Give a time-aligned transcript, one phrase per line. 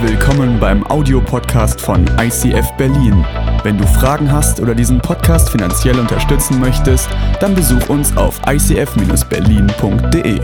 [0.00, 3.26] Willkommen beim Audiopodcast von ICF Berlin.
[3.64, 7.08] Wenn du Fragen hast oder diesen Podcast finanziell unterstützen möchtest,
[7.40, 10.40] dann besuch uns auf icf-berlin.de.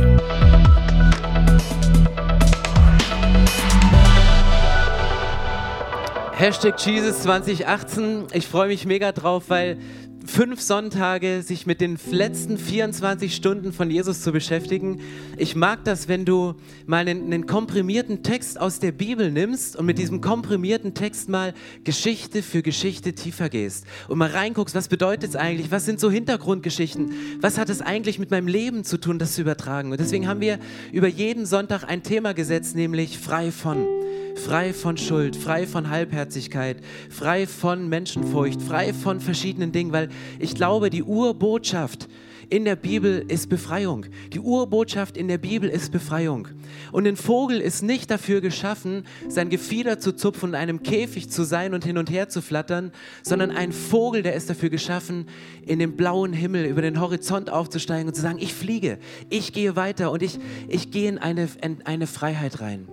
[6.32, 8.24] Hashtag Jesus 2018.
[8.32, 9.78] Ich freue mich mega drauf, weil
[10.26, 15.00] fünf Sonntage sich mit den letzten 24 Stunden von Jesus zu beschäftigen.
[15.36, 16.54] Ich mag das, wenn du
[16.86, 21.54] mal einen, einen, komprimierten Text aus der Bibel nimmst und mit diesem komprimierten Text mal
[21.84, 26.10] Geschichte für Geschichte tiefer gehst und mal reinguckst, was bedeutet es eigentlich, was sind so
[26.10, 29.92] Hintergrundgeschichten, was hat es eigentlich mit meinem Leben zu tun, das zu übertragen.
[29.92, 30.58] Und deswegen haben wir
[30.92, 33.86] über jeden Sonntag ein Thema gesetzt, nämlich frei von
[34.34, 36.78] frei von Schuld, frei von Halbherzigkeit,
[37.10, 42.08] frei von Menschenfurcht, frei von verschiedenen Dingen, weil ich glaube, die Urbotschaft
[42.50, 44.06] in der Bibel ist Befreiung.
[44.32, 46.48] Die Urbotschaft in der Bibel ist Befreiung.
[46.92, 51.30] Und ein Vogel ist nicht dafür geschaffen, sein Gefieder zu zupfen und in einem Käfig
[51.30, 55.26] zu sein und hin und her zu flattern, sondern ein Vogel, der ist dafür geschaffen,
[55.66, 58.98] in den blauen Himmel über den Horizont aufzusteigen und zu sagen, ich fliege,
[59.30, 62.88] ich gehe weiter und ich, ich gehe in eine, in eine Freiheit rein.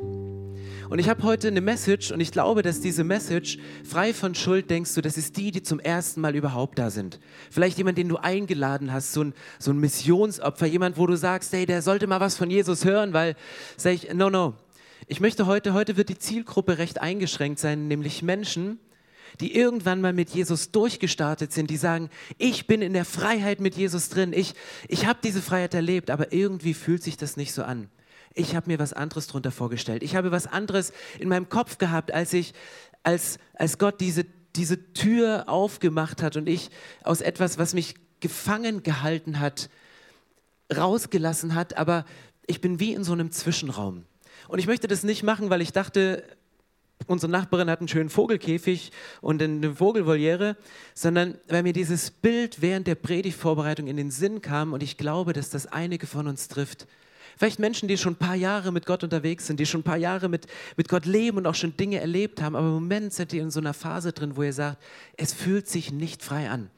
[0.91, 4.69] Und ich habe heute eine Message und ich glaube, dass diese Message, frei von Schuld,
[4.69, 7.21] denkst du, das ist die, die zum ersten Mal überhaupt da sind.
[7.49, 11.53] Vielleicht jemand, den du eingeladen hast, so ein, so ein Missionsopfer, jemand, wo du sagst,
[11.53, 13.37] hey, der sollte mal was von Jesus hören, weil,
[13.77, 14.53] sag ich, no, no.
[15.07, 18.77] Ich möchte heute, heute wird die Zielgruppe recht eingeschränkt sein, nämlich Menschen,
[19.39, 23.77] die irgendwann mal mit Jesus durchgestartet sind, die sagen, ich bin in der Freiheit mit
[23.77, 24.55] Jesus drin, ich,
[24.89, 27.87] ich habe diese Freiheit erlebt, aber irgendwie fühlt sich das nicht so an.
[28.33, 30.03] Ich habe mir was anderes darunter vorgestellt.
[30.03, 32.53] Ich habe was anderes in meinem Kopf gehabt, als ich,
[33.03, 36.69] als, als Gott diese, diese Tür aufgemacht hat und ich
[37.03, 39.69] aus etwas, was mich gefangen gehalten hat,
[40.75, 42.05] rausgelassen hat, aber
[42.47, 44.05] ich bin wie in so einem Zwischenraum.
[44.47, 46.23] Und ich möchte das nicht machen, weil ich dachte,
[47.07, 48.91] unsere Nachbarin hat einen schönen Vogelkäfig
[49.21, 50.55] und eine Vogelvoliere,
[50.93, 55.33] sondern weil mir dieses Bild während der Predigtvorbereitung in den Sinn kam und ich glaube,
[55.33, 56.87] dass das einige von uns trifft.
[57.37, 59.97] Vielleicht Menschen, die schon ein paar Jahre mit Gott unterwegs sind, die schon ein paar
[59.97, 60.47] Jahre mit,
[60.77, 63.51] mit Gott leben und auch schon Dinge erlebt haben, aber im Moment sind die in
[63.51, 64.81] so einer Phase drin, wo ihr sagt,
[65.17, 66.69] es fühlt sich nicht frei an.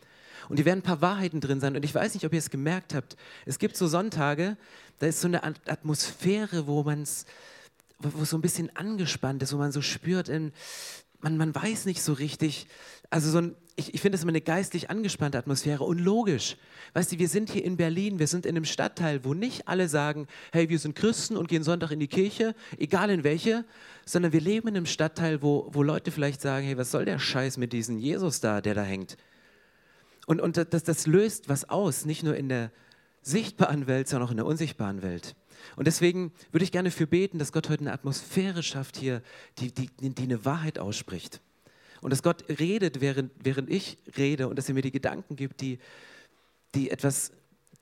[0.50, 1.76] Und die werden ein paar Wahrheiten drin sein.
[1.76, 3.16] Und ich weiß nicht, ob ihr es gemerkt habt.
[3.46, 4.58] Es gibt so Sonntage,
[5.00, 7.26] da ist so eine Atmosphäre, wo man es
[8.00, 10.52] wo so ein bisschen angespannt ist, wo man so spürt, in,
[11.24, 12.68] man, man weiß nicht so richtig,
[13.10, 16.58] also so ein, ich, ich finde das immer eine geistlich angespannte Atmosphäre und logisch.
[16.94, 19.88] Weißt du, wir sind hier in Berlin, wir sind in einem Stadtteil, wo nicht alle
[19.88, 23.66] sagen, hey, wir sind Christen und gehen Sonntag in die Kirche, egal in welche,
[24.06, 27.20] sondern wir leben in einem Stadtteil, wo, wo Leute vielleicht sagen, hey, was soll der
[27.20, 29.18] Scheiß mit diesem Jesus da, der da hängt?
[30.28, 32.72] Und, und das, das löst was aus, nicht nur in der
[33.22, 35.36] sichtbaren Welt, sondern auch in der unsichtbaren Welt.
[35.76, 39.22] Und deswegen würde ich gerne für beten, dass Gott heute eine Atmosphäre schafft hier,
[39.60, 41.42] die, die, die eine Wahrheit ausspricht.
[42.02, 45.62] Und dass Gott redet, während, während ich rede und dass er mir die Gedanken gibt,
[45.62, 45.80] die,
[46.76, 47.32] die etwas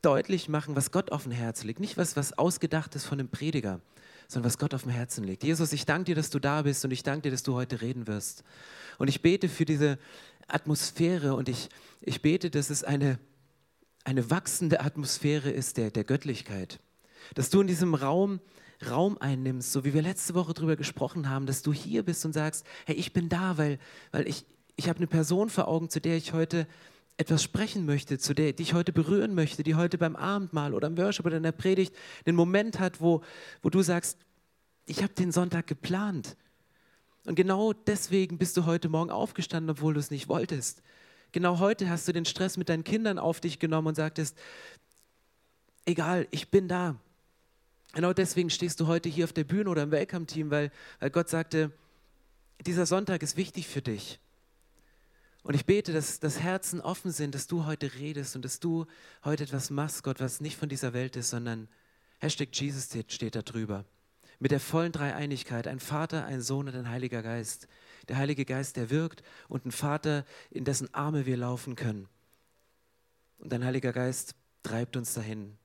[0.02, 1.80] deutlich machen, was Gott auf dem Herzen liegt.
[1.80, 3.82] Nicht was, was ausgedacht ist von einem Prediger,
[4.28, 5.44] sondern was Gott auf dem Herzen liegt.
[5.44, 7.82] Jesus, ich danke dir, dass du da bist und ich danke dir, dass du heute
[7.82, 8.44] reden wirst.
[8.98, 9.98] Und ich bete für diese
[10.48, 11.70] Atmosphäre und ich,
[12.02, 13.20] ich bete, dass es eine,
[14.04, 16.80] eine wachsende Atmosphäre ist der, der Göttlichkeit.
[17.36, 18.40] Dass du in diesem Raum
[18.90, 22.34] Raum einnimmst, so wie wir letzte Woche darüber gesprochen haben, dass du hier bist und
[22.34, 23.78] sagst, hey, ich bin da, weil,
[24.12, 26.68] weil ich, ich habe eine Person vor Augen, zu der ich heute
[27.18, 30.88] etwas sprechen möchte, zu der die ich heute berühren möchte, die heute beim Abendmahl oder
[30.88, 31.94] im Worship oder in der Predigt
[32.26, 33.22] einen Moment hat, wo,
[33.62, 34.18] wo du sagst,
[34.88, 36.36] ich habe den Sonntag geplant.
[37.26, 40.82] Und genau deswegen bist du heute Morgen aufgestanden, obwohl du es nicht wolltest.
[41.32, 44.36] Genau heute hast du den Stress mit deinen Kindern auf dich genommen und sagtest,
[45.86, 46.96] egal, ich bin da.
[47.94, 51.30] Genau deswegen stehst du heute hier auf der Bühne oder im Welcome-Team, weil, weil Gott
[51.30, 51.72] sagte,
[52.66, 54.20] dieser Sonntag ist wichtig für dich.
[55.44, 58.86] Und ich bete, dass, dass Herzen offen sind, dass du heute redest und dass du
[59.26, 61.68] heute etwas machst, Gott, was nicht von dieser Welt ist, sondern
[62.20, 63.86] Hashtag Jesus steht da drüber.
[64.40, 67.68] Mit der vollen Dreieinigkeit, ein Vater, ein Sohn und ein Heiliger Geist.
[68.08, 72.08] Der Heilige Geist, der wirkt und ein Vater, in dessen Arme wir laufen können.
[73.40, 75.58] Und dein Heiliger Geist treibt uns dahin,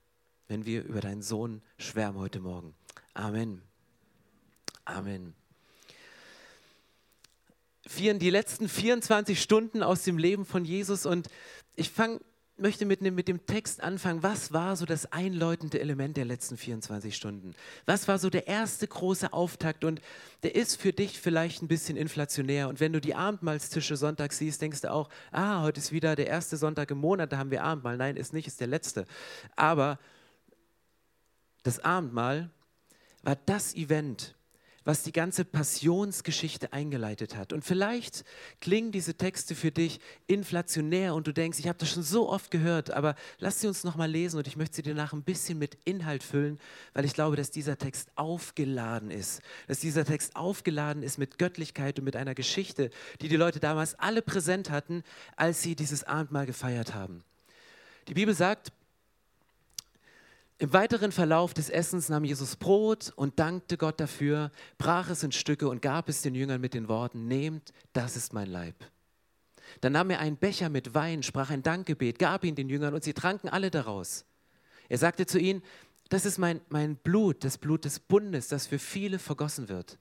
[0.48, 2.74] wenn wir über deinen Sohn schwärmen heute Morgen.
[3.14, 3.62] Amen.
[4.84, 5.34] Amen.
[7.98, 11.28] Die letzten 24 Stunden aus dem Leben von Jesus und
[11.76, 12.20] ich fange
[12.58, 14.22] möchte mit, mit dem Text anfangen.
[14.22, 17.54] Was war so das einläutende Element der letzten 24 Stunden?
[17.84, 19.84] Was war so der erste große Auftakt?
[19.84, 20.00] Und
[20.42, 22.68] der ist für dich vielleicht ein bisschen inflationär.
[22.68, 26.28] Und wenn du die Abendmahlstische Sonntag siehst, denkst du auch, ah, heute ist wieder der
[26.28, 27.96] erste Sonntag im Monat, da haben wir Abendmahl.
[27.96, 29.06] Nein, ist nicht, ist der letzte.
[29.54, 29.98] Aber
[31.66, 32.50] das Abendmahl
[33.22, 34.36] war das Event,
[34.84, 37.52] was die ganze Passionsgeschichte eingeleitet hat.
[37.52, 38.24] Und vielleicht
[38.60, 39.98] klingen diese Texte für dich
[40.28, 43.82] inflationär und du denkst, ich habe das schon so oft gehört, aber lass sie uns
[43.82, 46.60] nochmal lesen und ich möchte sie dir nach ein bisschen mit Inhalt füllen,
[46.94, 49.42] weil ich glaube, dass dieser Text aufgeladen ist.
[49.66, 52.90] Dass dieser Text aufgeladen ist mit Göttlichkeit und mit einer Geschichte,
[53.20, 55.02] die die Leute damals alle präsent hatten,
[55.34, 57.24] als sie dieses Abendmahl gefeiert haben.
[58.06, 58.70] Die Bibel sagt,
[60.58, 65.32] im weiteren Verlauf des Essens nahm Jesus Brot und dankte Gott dafür, brach es in
[65.32, 68.74] Stücke und gab es den Jüngern mit den Worten, nehmt, das ist mein Leib.
[69.80, 73.04] Dann nahm er einen Becher mit Wein, sprach ein Dankgebet, gab ihn den Jüngern und
[73.04, 74.24] sie tranken alle daraus.
[74.88, 75.62] Er sagte zu ihnen,
[76.08, 79.98] das ist mein, mein Blut, das Blut des Bundes, das für viele vergossen wird.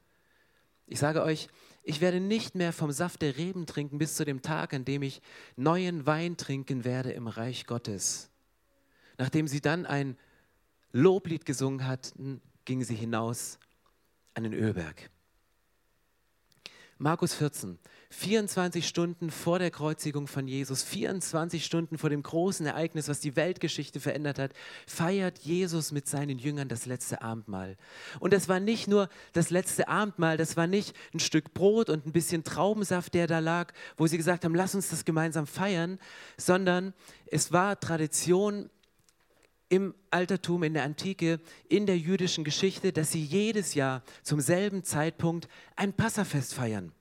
[0.87, 1.47] Ich sage euch,
[1.83, 5.01] ich werde nicht mehr vom Saft der Reben trinken bis zu dem Tag, an dem
[5.01, 5.21] ich
[5.55, 8.29] neuen Wein trinken werde im Reich Gottes.
[9.17, 10.15] Nachdem sie dann ein
[10.97, 13.59] Loblied gesungen hatten, gingen sie hinaus
[14.33, 15.09] an den Ölberg.
[16.97, 17.77] Markus 14,
[18.11, 23.35] 24 Stunden vor der Kreuzigung von Jesus, 24 Stunden vor dem großen Ereignis, was die
[23.35, 24.53] Weltgeschichte verändert hat,
[24.87, 27.75] feiert Jesus mit seinen Jüngern das letzte Abendmahl.
[28.21, 32.05] Und das war nicht nur das letzte Abendmahl, das war nicht ein Stück Brot und
[32.05, 35.99] ein bisschen Traubensaft, der da lag, wo sie gesagt haben, lass uns das gemeinsam feiern,
[36.37, 36.93] sondern
[37.25, 38.69] es war Tradition
[39.69, 44.83] im Altertum, in der Antike, in der jüdischen Geschichte, dass sie jedes Jahr zum selben
[44.83, 46.91] Zeitpunkt ein Passafest feiern.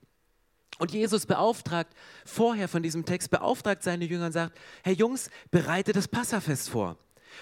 [0.77, 1.93] Und Jesus beauftragt
[2.25, 6.97] vorher von diesem Text, beauftragt seine Jünger und sagt, Herr Jungs, bereite das Passafest vor.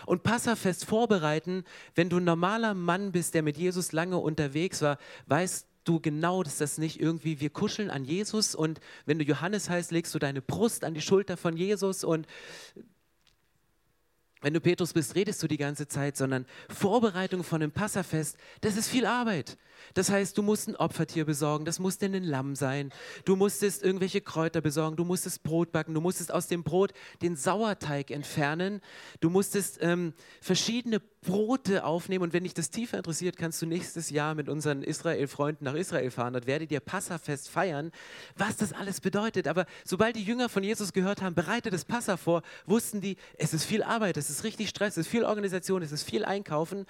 [0.05, 1.63] Und Passafest vorbereiten,
[1.95, 4.97] wenn du ein normaler Mann bist, der mit Jesus lange unterwegs war,
[5.27, 9.69] weißt du genau, dass das nicht irgendwie, wir kuscheln an Jesus und wenn du Johannes
[9.69, 12.27] heißt, legst du deine Brust an die Schulter von Jesus und
[14.43, 18.77] wenn du Petrus bist, redest du die ganze Zeit, sondern Vorbereitung von einem Passafest, das
[18.77, 19.57] ist viel Arbeit.
[19.93, 22.91] Das heißt, du musst ein Opfertier besorgen, das muss denn ein Lamm sein.
[23.25, 27.35] Du musstest irgendwelche Kräuter besorgen, du musstest Brot backen, du musstest aus dem Brot den
[27.35, 28.81] Sauerteig entfernen,
[29.19, 32.23] du musstest ähm, verschiedene Brote aufnehmen.
[32.23, 36.11] Und wenn dich das tiefer interessiert, kannst du nächstes Jahr mit unseren Israel-Freunden nach Israel
[36.11, 36.33] fahren.
[36.33, 37.91] Dort werdet ihr Passafest feiern,
[38.35, 39.47] was das alles bedeutet.
[39.47, 43.53] Aber sobald die Jünger von Jesus gehört haben, bereite das Passa vor, wussten die, es
[43.53, 46.85] ist viel Arbeit, es ist richtig Stress, es ist viel Organisation, es ist viel Einkaufen.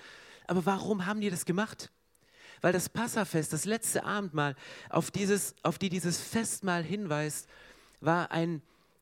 [0.48, 1.92] Aber warum haben die das gemacht?
[2.64, 4.56] weil das Passafest, das letzte Abendmahl,
[4.90, 7.48] auf, dieses, auf die dieses Festmahl hinweist,
[8.00, 8.62] war ein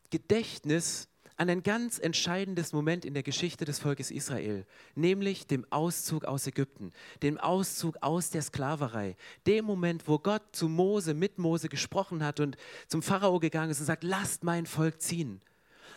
[0.09, 1.07] Gedächtnis
[1.38, 4.65] an ein ganz entscheidendes Moment in der Geschichte des Volkes Israel,
[4.95, 6.91] nämlich dem Auszug aus Ägypten,
[7.21, 9.15] dem Auszug aus der Sklaverei,
[9.47, 12.57] dem Moment, wo Gott zu Mose, mit Mose gesprochen hat und
[12.88, 15.41] zum Pharao gegangen ist und sagt, lasst mein Volk ziehen.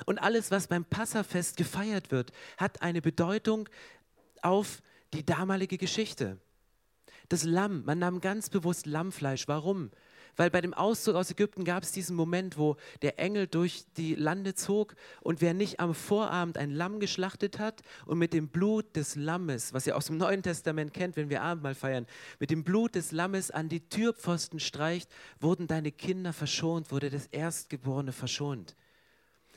[0.05, 3.69] Und alles, was beim Passafest gefeiert wird, hat eine Bedeutung
[4.43, 6.39] auf die damalige Geschichte.
[7.29, 9.49] Das Lamm, man nahm ganz bewusst Lammfleisch.
[9.49, 9.91] Warum?
[10.37, 14.15] Weil bei dem Auszug aus Ägypten gab es diesen Moment, wo der Engel durch die
[14.15, 18.97] Lande zog und wer nicht am Vorabend ein Lamm geschlachtet hat und mit dem Blut
[18.97, 22.06] des Lammes, was ihr aus dem Neuen Testament kennt, wenn wir Abendmahl feiern,
[22.41, 25.09] mit dem Blut des Lammes an die Türpfosten streicht,
[25.41, 28.75] wurden deine Kinder verschont, wurde das Erstgeborene verschont.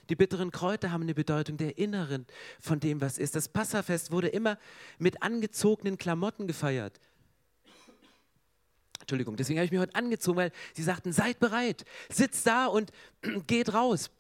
[0.10, 2.26] Die bitteren Kräuter haben eine Bedeutung der Inneren
[2.60, 3.36] von dem, was ist.
[3.36, 4.58] Das Passafest wurde immer
[5.00, 7.00] mit angezogenen Klamotten gefeiert.
[9.02, 12.92] Entschuldigung, deswegen habe ich mich heute angezogen, weil sie sagten, seid bereit, sitzt da und
[13.48, 14.12] geht raus.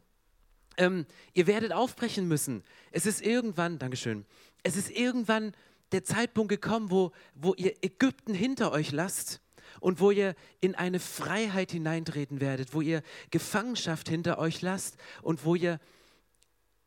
[0.77, 2.63] Ähm, ihr werdet aufbrechen müssen.
[2.91, 4.25] Es ist irgendwann, Dankeschön,
[4.63, 5.53] es ist irgendwann
[5.91, 9.41] der Zeitpunkt gekommen, wo, wo ihr Ägypten hinter euch lasst
[9.79, 15.45] und wo ihr in eine Freiheit hineintreten werdet, wo ihr Gefangenschaft hinter euch lasst und
[15.45, 15.79] wo ihr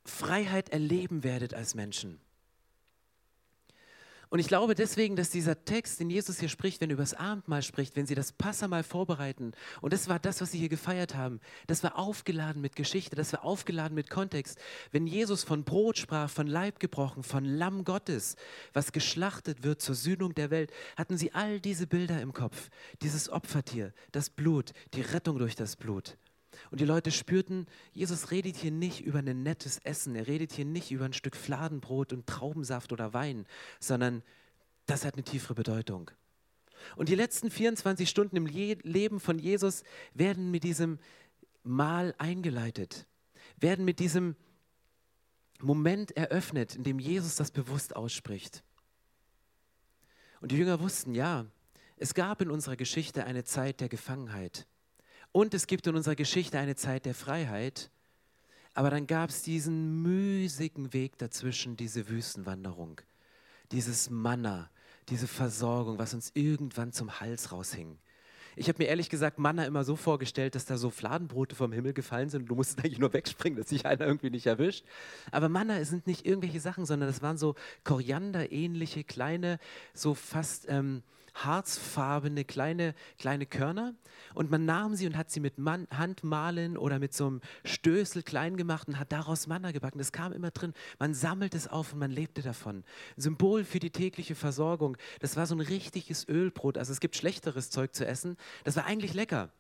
[0.05, 2.21] Freiheit erleben werdet als Menschen.
[4.31, 7.15] Und ich glaube deswegen, dass dieser Text, den Jesus hier spricht, wenn er über das
[7.15, 11.17] Abendmahl spricht, wenn sie das Passamal vorbereiten, und das war das, was sie hier gefeiert
[11.17, 14.57] haben, das war aufgeladen mit Geschichte, das war aufgeladen mit Kontext.
[14.93, 18.37] Wenn Jesus von Brot sprach, von Leib gebrochen, von Lamm Gottes,
[18.73, 22.71] was geschlachtet wird zur Sühnung der Welt, hatten sie all diese Bilder im Kopf.
[23.03, 26.17] Dieses Opfertier, das Blut, die Rettung durch das Blut.
[26.71, 30.65] Und die Leute spürten, Jesus redet hier nicht über ein nettes Essen, er redet hier
[30.65, 33.47] nicht über ein Stück Fladenbrot und Traubensaft oder Wein,
[33.79, 34.23] sondern
[34.87, 36.11] das hat eine tiefere Bedeutung.
[36.97, 39.83] Und die letzten 24 Stunden im Leben von Jesus
[40.15, 40.99] werden mit diesem
[41.63, 43.07] Mahl eingeleitet,
[43.57, 44.37] werden mit diesem
[45.61, 48.65] Moment eröffnet, in dem Jesus das bewusst ausspricht.
[50.41, 51.47] Und die Jünger wussten, ja,
[51.97, 54.67] es gab in unserer Geschichte eine Zeit der Gefangenheit.
[55.33, 57.91] Und es gibt in unserer Geschichte eine Zeit der Freiheit.
[58.75, 63.01] Aber dann gab es diesen müßigen Weg dazwischen, diese Wüstenwanderung,
[63.73, 64.71] dieses Manna,
[65.09, 67.99] diese Versorgung, was uns irgendwann zum Hals raushing.
[68.57, 71.93] Ich habe mir ehrlich gesagt Manna immer so vorgestellt, dass da so Fladenbrote vom Himmel
[71.93, 74.85] gefallen sind und du musstest eigentlich nur wegspringen, dass sich einer irgendwie nicht erwischt.
[75.31, 79.59] Aber Manna sind nicht irgendwelche Sachen, sondern das waren so Koriander-ähnliche, kleine,
[79.95, 81.03] so fast ähm,
[81.35, 83.95] harzfarbene kleine, kleine Körner
[84.35, 88.23] und man nahm sie und hat sie mit Man Handmalen oder mit so einem Stößel
[88.23, 89.99] klein gemacht und hat daraus Manna gebacken.
[89.99, 90.75] Das kam immer drin.
[90.99, 92.85] Man sammelt es auf und man lebte davon.
[93.17, 94.97] Symbol für die tägliche Versorgung.
[95.21, 96.79] Das war so ein richtiges Ölbrot.
[96.79, 98.37] Also es gibt schlechteres Zeug zu essen.
[98.65, 99.51] Das war eigentlich lecker.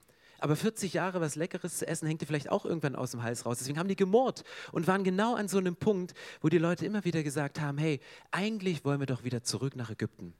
[0.40, 3.44] Aber 40 Jahre was Leckeres zu essen, hängt dir vielleicht auch irgendwann aus dem Hals
[3.44, 3.58] raus.
[3.58, 7.04] Deswegen haben die gemurrt und waren genau an so einem Punkt, wo die Leute immer
[7.04, 8.00] wieder gesagt haben, hey,
[8.30, 10.34] eigentlich wollen wir doch wieder zurück nach Ägypten.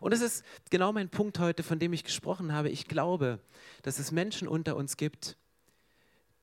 [0.00, 2.70] Und das ist genau mein Punkt heute, von dem ich gesprochen habe.
[2.70, 3.40] Ich glaube,
[3.82, 5.36] dass es Menschen unter uns gibt,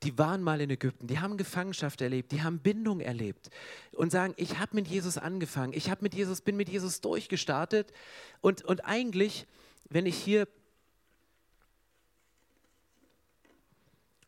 [0.04, 3.48] die waren mal in Ägypten, die haben Gefangenschaft erlebt, die haben Bindung erlebt
[3.92, 7.92] und sagen, ich habe mit Jesus angefangen, ich habe mit Jesus, bin mit Jesus durchgestartet
[8.42, 9.46] und, und eigentlich,
[9.88, 10.46] wenn ich hier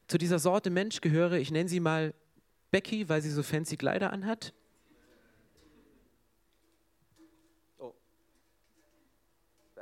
[0.09, 2.15] zu dieser Sorte Mensch gehöre, ich nenne sie mal
[2.71, 4.55] Becky, weil sie so fancy Kleider anhat,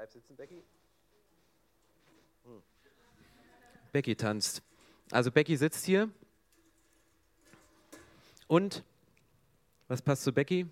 [0.04, 0.62] Bleib sitzen, Becky.
[2.44, 2.62] Hm.
[3.90, 4.60] Becky tanzt.
[5.10, 6.10] Also Becky sitzt hier.
[8.46, 8.84] Und
[9.88, 10.66] was passt zu Becky?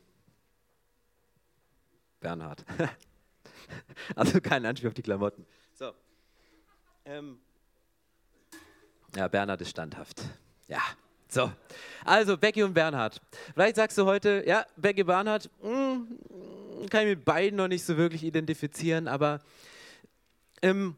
[2.20, 2.62] Bernhard.
[4.16, 5.46] also kein Anspiel auf die Klamotten.
[5.72, 5.94] So.
[7.06, 7.40] Ähm.
[9.16, 10.24] Ja, Bernhard ist standhaft.
[10.68, 10.82] Ja,
[11.26, 11.50] so.
[12.04, 13.18] Also Becky und Bernhard.
[13.54, 16.18] Vielleicht sagst du heute, ja, Becky Bernhard, mh, hm,
[16.90, 19.40] kann ich mit beiden noch nicht so wirklich identifizieren, aber
[20.62, 20.96] ähm,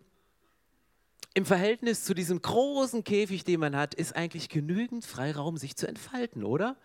[1.35, 5.89] im Verhältnis zu diesem großen Käfig, den man hat, ist eigentlich genügend Freiraum, sich zu
[5.89, 6.77] entfalten, oder?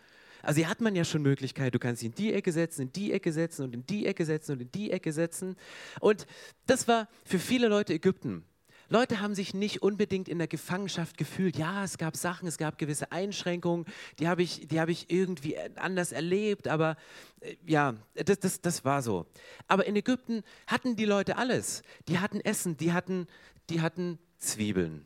[0.41, 2.93] Also hier hat man ja schon Möglichkeit, du kannst sie in die Ecke setzen, in
[2.93, 5.55] die Ecke setzen und in die Ecke setzen und in die Ecke setzen.
[5.99, 6.25] Und
[6.65, 8.43] das war für viele Leute Ägypten.
[8.89, 11.57] Leute haben sich nicht unbedingt in der Gefangenschaft gefühlt.
[11.57, 13.85] Ja, es gab Sachen, es gab gewisse Einschränkungen,
[14.17, 16.97] die habe ich, hab ich irgendwie anders erlebt, aber
[17.41, 19.27] äh, ja, das, das, das war so.
[19.67, 21.83] Aber in Ägypten hatten die Leute alles.
[22.07, 23.27] Die hatten Essen, die hatten,
[23.69, 25.05] die hatten Zwiebeln,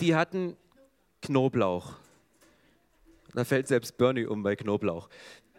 [0.00, 0.56] die hatten
[1.20, 1.94] Knoblauch.
[3.34, 5.08] Da fällt selbst Bernie um bei Knoblauch.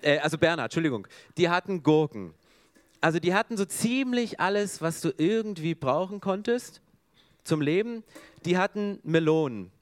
[0.02, 1.08] Äh, also Bernhard, Entschuldigung.
[1.38, 2.34] Die hatten Gurken.
[3.04, 6.80] Also die hatten so ziemlich alles, was du irgendwie brauchen konntest
[7.44, 8.02] zum Leben.
[8.46, 9.74] Die hatten Melonen.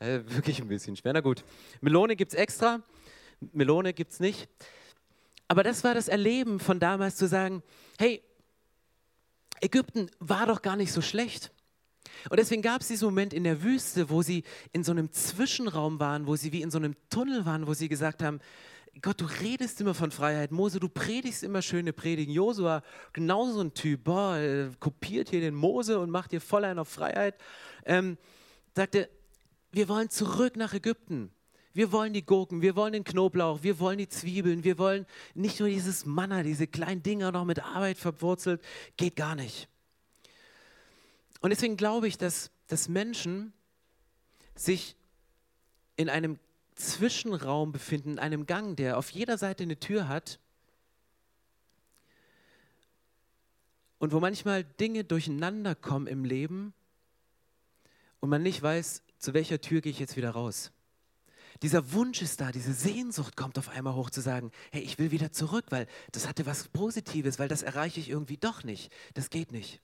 [0.00, 1.14] Äh, wirklich ein bisschen schwer.
[1.14, 1.44] Na gut.
[1.80, 2.82] Melone gibt es extra,
[3.54, 4.50] Melone gibt es nicht.
[5.48, 7.62] Aber das war das Erleben von damals zu sagen,
[7.98, 8.22] hey,
[9.62, 11.52] Ägypten war doch gar nicht so schlecht.
[12.28, 14.44] Und deswegen gab es diesen Moment in der Wüste, wo sie
[14.74, 17.88] in so einem Zwischenraum waren, wo sie wie in so einem Tunnel waren, wo sie
[17.88, 18.40] gesagt haben,
[19.02, 20.52] Gott, du redest immer von Freiheit.
[20.52, 22.32] Mose, du predigst immer schöne Predigen.
[22.32, 26.78] Josua, genauso ein Typ, boah, äh, kopiert hier den Mose und macht hier voll einen
[26.78, 27.38] auf Freiheit.
[27.84, 28.16] Ähm,
[28.74, 29.10] sagte,
[29.72, 31.30] wir wollen zurück nach Ägypten.
[31.74, 35.60] Wir wollen die Gurken, wir wollen den Knoblauch, wir wollen die Zwiebeln, wir wollen nicht
[35.60, 38.62] nur dieses Manna, diese kleinen Dinger noch mit Arbeit verwurzelt.
[38.96, 39.68] Geht gar nicht.
[41.42, 43.52] Und deswegen glaube ich, dass, dass Menschen
[44.54, 44.96] sich
[45.96, 46.38] in einem
[46.76, 50.38] Zwischenraum befinden, in einem Gang, der auf jeder Seite eine Tür hat
[53.98, 56.74] und wo manchmal Dinge durcheinander kommen im Leben
[58.20, 60.70] und man nicht weiß, zu welcher Tür gehe ich jetzt wieder raus.
[61.62, 65.10] Dieser Wunsch ist da, diese Sehnsucht kommt auf einmal hoch zu sagen, hey, ich will
[65.10, 68.92] wieder zurück, weil das hatte was Positives, weil das erreiche ich irgendwie doch nicht.
[69.14, 69.80] Das geht nicht.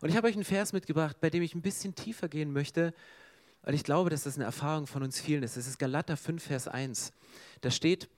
[0.00, 2.92] Und ich habe euch einen Vers mitgebracht, bei dem ich ein bisschen tiefer gehen möchte
[3.66, 5.56] weil ich glaube, dass das eine Erfahrung von uns vielen ist.
[5.56, 7.12] Das ist Galater 5, Vers 1.
[7.62, 8.08] Da steht,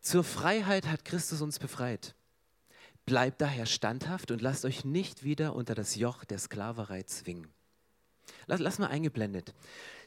[0.00, 2.16] zur Freiheit hat Christus uns befreit.
[3.06, 7.46] Bleibt daher standhaft und lasst euch nicht wieder unter das Joch der Sklaverei zwingen.
[8.46, 9.54] Lass, lass mal eingeblendet.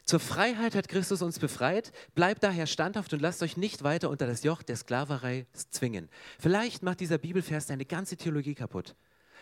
[0.04, 1.90] Zur Freiheit hat Christus uns befreit.
[2.14, 6.10] Bleibt daher standhaft und lasst euch nicht weiter unter das Joch der Sklaverei zwingen.
[6.38, 8.94] Vielleicht macht dieser Bibelvers deine ganze Theologie kaputt.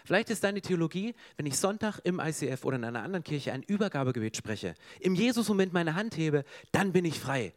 [0.06, 3.64] Vielleicht ist deine Theologie, wenn ich Sonntag im ICF oder in einer anderen Kirche ein
[3.64, 7.52] Übergabegebet spreche, im Jesus-Moment meine Hand hebe, dann bin ich frei.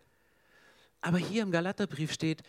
[0.99, 2.41] Aber hier im Galaterbrief steht,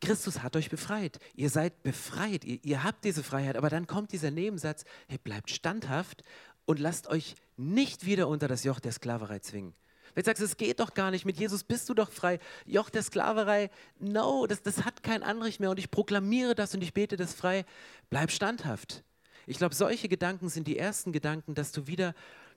[0.00, 1.18] Christus hat euch befreit.
[1.34, 2.44] Ihr seid befreit.
[2.44, 3.56] Ihr, ihr, habt diese Freiheit.
[3.56, 6.22] Aber dann kommt dieser Nebensatz, hey, bleibt standhaft
[6.66, 9.74] und lasst euch nicht wieder unter das Joch der Sklaverei zwingen.
[10.14, 12.38] Wenn du sagst, es geht doch gar nicht, mit Jesus bist du doch frei.
[12.66, 16.82] Joch der Sklaverei, no, das, das hat kein Anrecht mehr und ich proklamiere das und
[16.82, 17.64] ich bete das frei.
[18.10, 19.02] Bleib standhaft.
[19.46, 22.14] Ich glaube, solche Gedanken sind die ersten Gedanken, dass du wieder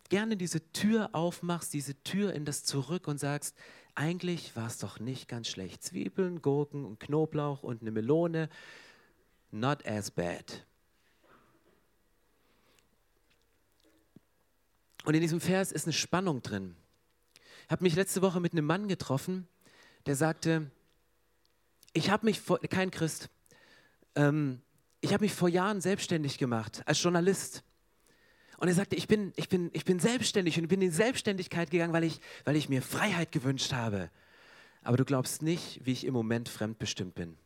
[0.09, 3.55] gerne diese Tür aufmachst, diese Tür in das Zurück und sagst,
[3.95, 5.83] eigentlich war es doch nicht ganz schlecht.
[5.83, 8.49] Zwiebeln, Gurken und Knoblauch und eine Melone,
[9.51, 10.65] not as bad.
[15.03, 16.75] Und in diesem Vers ist eine Spannung drin.
[17.65, 19.47] Ich habe mich letzte Woche mit einem Mann getroffen,
[20.05, 20.69] der sagte,
[21.93, 23.29] ich habe mich, vor, kein Christ,
[24.15, 24.61] ähm,
[25.01, 27.63] ich habe mich vor Jahren selbstständig gemacht als Journalist.
[28.57, 31.93] Und er sagte, ich bin, ich bin, ich bin selbstständig und bin in Selbstständigkeit gegangen,
[31.93, 34.09] weil ich, weil ich mir Freiheit gewünscht habe.
[34.81, 37.37] Aber du glaubst nicht, wie ich im Moment fremdbestimmt bin.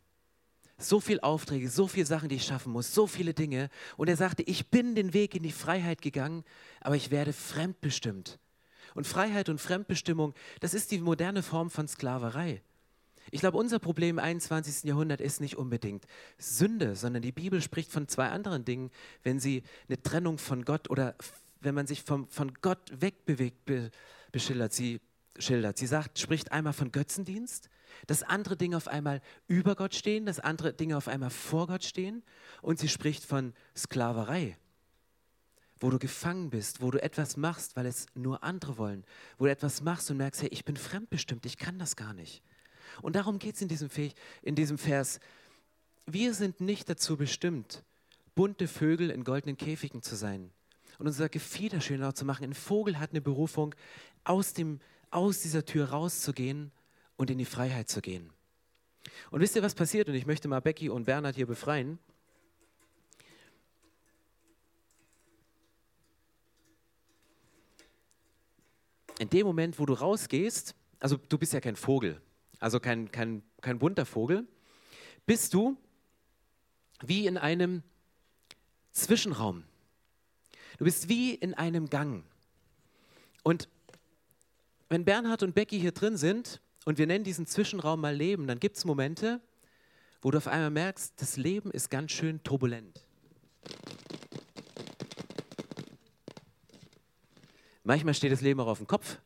[0.78, 3.68] So viele Aufträge, so viele Sachen, die ich schaffen muss, so viele Dinge.
[3.96, 6.44] Und er sagte, ich bin den Weg in die Freiheit gegangen,
[6.80, 8.38] aber ich werde fremdbestimmt.
[8.94, 12.62] Und Freiheit und Fremdbestimmung, das ist die moderne Form von Sklaverei.
[13.34, 14.84] Ich glaube, unser Problem im 21.
[14.84, 18.90] Jahrhundert ist nicht unbedingt Sünde, sondern die Bibel spricht von zwei anderen Dingen,
[19.22, 21.16] wenn sie eine Trennung von Gott oder
[21.60, 23.90] wenn man sich vom, von Gott wegbewegt, be,
[24.32, 24.74] beschildert.
[24.74, 25.00] Sie,
[25.38, 25.78] schildert.
[25.78, 27.70] sie sagt, spricht einmal von Götzendienst,
[28.06, 31.84] dass andere Dinge auf einmal über Gott stehen, dass andere Dinge auf einmal vor Gott
[31.84, 32.22] stehen
[32.60, 34.58] und sie spricht von Sklaverei
[35.80, 39.04] wo du gefangen bist, wo du etwas machst, weil es nur andere wollen,
[39.36, 42.40] wo du etwas machst und merkst, hey, ich bin fremdbestimmt, ich kann das gar nicht.
[43.02, 43.90] Und darum geht es in, diesem
[44.42, 45.20] in diesem Vers.
[46.06, 47.82] Wir sind nicht dazu bestimmt,
[48.34, 50.50] bunte Vögel in goldenen Käfigen zu sein
[50.98, 52.44] und unser Gefieder schöner zu machen.
[52.44, 53.74] Ein Vogel hat eine Berufung,
[54.24, 54.80] aus, dem,
[55.10, 56.70] aus dieser Tür rauszugehen
[57.16, 58.30] und in die Freiheit zu gehen.
[59.30, 60.08] Und wisst ihr, was passiert?
[60.08, 61.98] Und ich möchte mal Becky und Bernhard hier befreien.
[69.18, 72.20] In dem Moment, wo du rausgehst, also du bist ja kein Vogel,
[72.62, 74.46] also kein, kein, kein bunter Vogel,
[75.26, 75.76] bist du
[77.04, 77.82] wie in einem
[78.92, 79.64] Zwischenraum.
[80.78, 82.24] Du bist wie in einem Gang.
[83.42, 83.68] Und
[84.88, 88.60] wenn Bernhard und Becky hier drin sind und wir nennen diesen Zwischenraum mal Leben, dann
[88.60, 89.40] gibt es Momente,
[90.20, 93.04] wo du auf einmal merkst, das Leben ist ganz schön turbulent.
[97.82, 99.18] Manchmal steht das Leben auch auf dem Kopf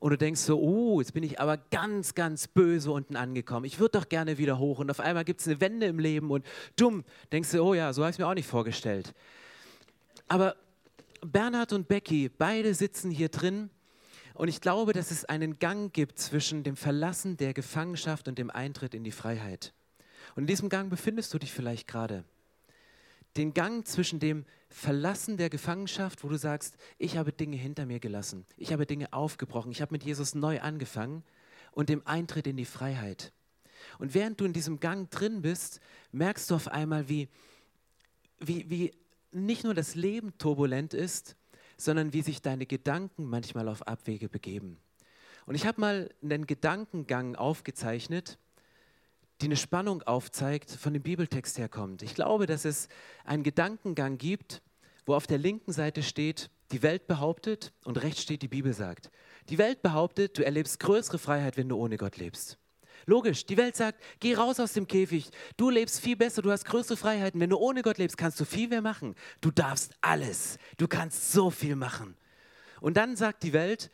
[0.00, 3.66] und du denkst so, oh, jetzt bin ich aber ganz, ganz böse unten angekommen.
[3.66, 4.78] Ich würde doch gerne wieder hoch.
[4.78, 7.92] Und auf einmal gibt es eine Wende im Leben und dumm, denkst du, oh ja,
[7.92, 9.14] so habe ich es mir auch nicht vorgestellt.
[10.26, 10.56] Aber
[11.20, 13.68] Bernhard und Becky, beide sitzen hier drin
[14.32, 18.48] und ich glaube, dass es einen Gang gibt zwischen dem Verlassen der Gefangenschaft und dem
[18.48, 19.74] Eintritt in die Freiheit.
[20.34, 22.24] Und in diesem Gang befindest du dich vielleicht gerade
[23.36, 28.00] den Gang zwischen dem Verlassen der Gefangenschaft, wo du sagst, ich habe Dinge hinter mir
[28.00, 31.24] gelassen, ich habe Dinge aufgebrochen, ich habe mit Jesus neu angefangen
[31.72, 33.32] und dem Eintritt in die Freiheit.
[33.98, 35.80] Und während du in diesem Gang drin bist,
[36.12, 37.28] merkst du auf einmal, wie,
[38.38, 38.92] wie, wie
[39.32, 41.36] nicht nur das Leben turbulent ist,
[41.76, 44.78] sondern wie sich deine Gedanken manchmal auf Abwege begeben.
[45.46, 48.38] Und ich habe mal einen Gedankengang aufgezeichnet,
[49.40, 52.02] die eine Spannung aufzeigt, von dem Bibeltext herkommt.
[52.02, 52.88] Ich glaube, dass es
[53.24, 54.62] einen Gedankengang gibt,
[55.06, 59.10] wo auf der linken Seite steht, die Welt behauptet und rechts steht, die Bibel sagt.
[59.48, 62.58] Die Welt behauptet, du erlebst größere Freiheit, wenn du ohne Gott lebst.
[63.06, 66.64] Logisch, die Welt sagt, geh raus aus dem Käfig, du lebst viel besser, du hast
[66.64, 67.40] größere Freiheiten.
[67.40, 69.14] Wenn du ohne Gott lebst, kannst du viel mehr machen.
[69.40, 72.16] Du darfst alles, du kannst so viel machen.
[72.80, 73.90] Und dann sagt die Welt,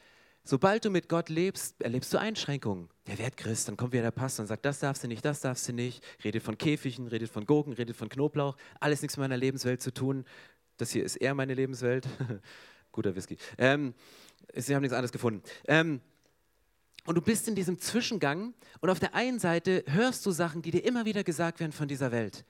[0.49, 2.89] Sobald du mit Gott lebst, erlebst du Einschränkungen.
[3.09, 5.41] Der wird Christ, dann kommt wieder der Pastor und sagt, das darfst du nicht, das
[5.41, 6.05] darfst du nicht.
[6.23, 8.57] Redet von Käfigen, redet von Gurken, redet von Knoblauch.
[8.79, 10.25] Alles nichts mit meiner Lebenswelt zu tun.
[10.77, 12.07] Das hier ist eher meine Lebenswelt.
[12.93, 13.37] Guter Whisky.
[13.59, 13.93] Ähm,
[14.55, 15.43] sie haben nichts anderes gefunden.
[15.67, 16.01] Ähm,
[17.07, 20.71] und du bist in diesem Zwischengang und auf der einen Seite hörst du Sachen, die
[20.71, 22.45] dir immer wieder gesagt werden von dieser Welt.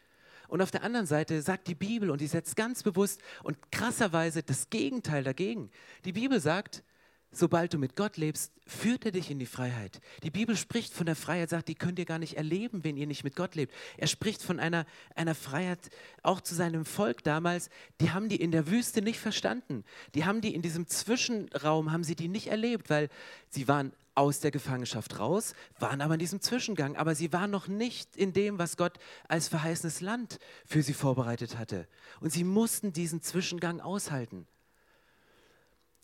[0.48, 4.42] Und auf der anderen Seite sagt die Bibel, und die setzt ganz bewusst und krasserweise
[4.42, 5.70] das Gegenteil dagegen.
[6.04, 6.84] Die Bibel sagt,
[7.32, 10.00] sobald du mit Gott lebst, führt er dich in die Freiheit.
[10.22, 13.06] Die Bibel spricht von der Freiheit, sagt, die könnt ihr gar nicht erleben, wenn ihr
[13.06, 13.74] nicht mit Gott lebt.
[13.96, 15.90] Er spricht von einer, einer Freiheit
[16.22, 17.68] auch zu seinem Volk damals,
[18.00, 19.84] die haben die in der Wüste nicht verstanden.
[20.14, 23.08] Die haben die in diesem Zwischenraum, haben sie die nicht erlebt, weil
[23.50, 27.68] sie waren aus der Gefangenschaft raus, waren aber in diesem Zwischengang, aber sie waren noch
[27.68, 31.86] nicht in dem, was Gott als verheißenes Land für sie vorbereitet hatte.
[32.20, 34.46] Und sie mussten diesen Zwischengang aushalten.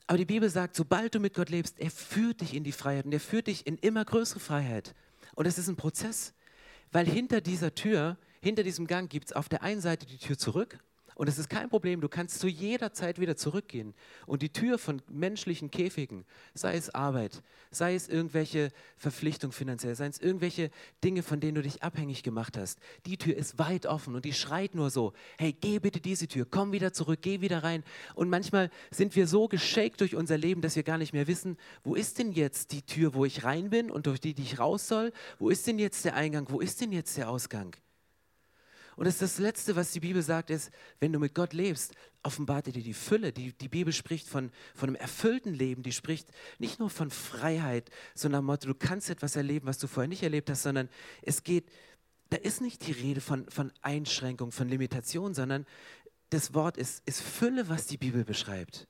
[0.06, 3.04] Aber die Bibel sagt, sobald du mit Gott lebst, er führt dich in die Freiheit
[3.04, 4.94] und er führt dich in immer größere Freiheit.
[5.34, 6.34] Und es ist ein Prozess,
[6.90, 10.36] weil hinter dieser Tür, hinter diesem Gang gibt es auf der einen Seite die Tür
[10.36, 10.78] zurück,
[11.14, 13.94] Und es ist kein Problem, du kannst zu jeder Zeit wieder zurückgehen
[14.27, 20.07] und die Tür von menschlichen Käfigen, sei es Arbeit, sei es irgendwelche Verpflichtungen finanziell, sei
[20.07, 20.70] es irgendwelche
[21.05, 24.33] Dinge, von denen du dich abhängig gemacht hast, die Tür ist weit offen und die
[24.33, 27.85] schreit nur so, hey, geh bitte diese Tür, komm wieder zurück, geh wieder rein.
[28.14, 31.57] Und manchmal sind wir so geschakt durch unser Leben, dass wir gar nicht mehr wissen,
[31.85, 34.59] wo ist denn jetzt die Tür, wo ich rein bin und durch die, die ich
[34.59, 35.12] raus soll?
[35.38, 36.46] Wo ist denn jetzt der Eingang?
[36.48, 37.77] Wo ist denn jetzt der Ausgang?
[38.96, 41.94] Und das, ist das Letzte, was die Bibel sagt, ist, wenn du mit Gott lebst,
[42.22, 43.33] offenbart er dir die Fülle.
[43.33, 46.28] Die, die Bibel spricht von, von einem erfüllten Leben, die spricht
[46.59, 50.50] nicht nur von Freiheit, sondern Motto, du kannst etwas erleben, was du vorher nicht erlebt
[50.50, 50.88] hast, sondern
[51.22, 51.70] es geht,
[52.31, 55.66] da ist nicht die Rede von, von Einschränkung, von Limitation, sondern
[56.31, 58.88] das Wort ist, ist Fülle, was die Bibel beschreibt.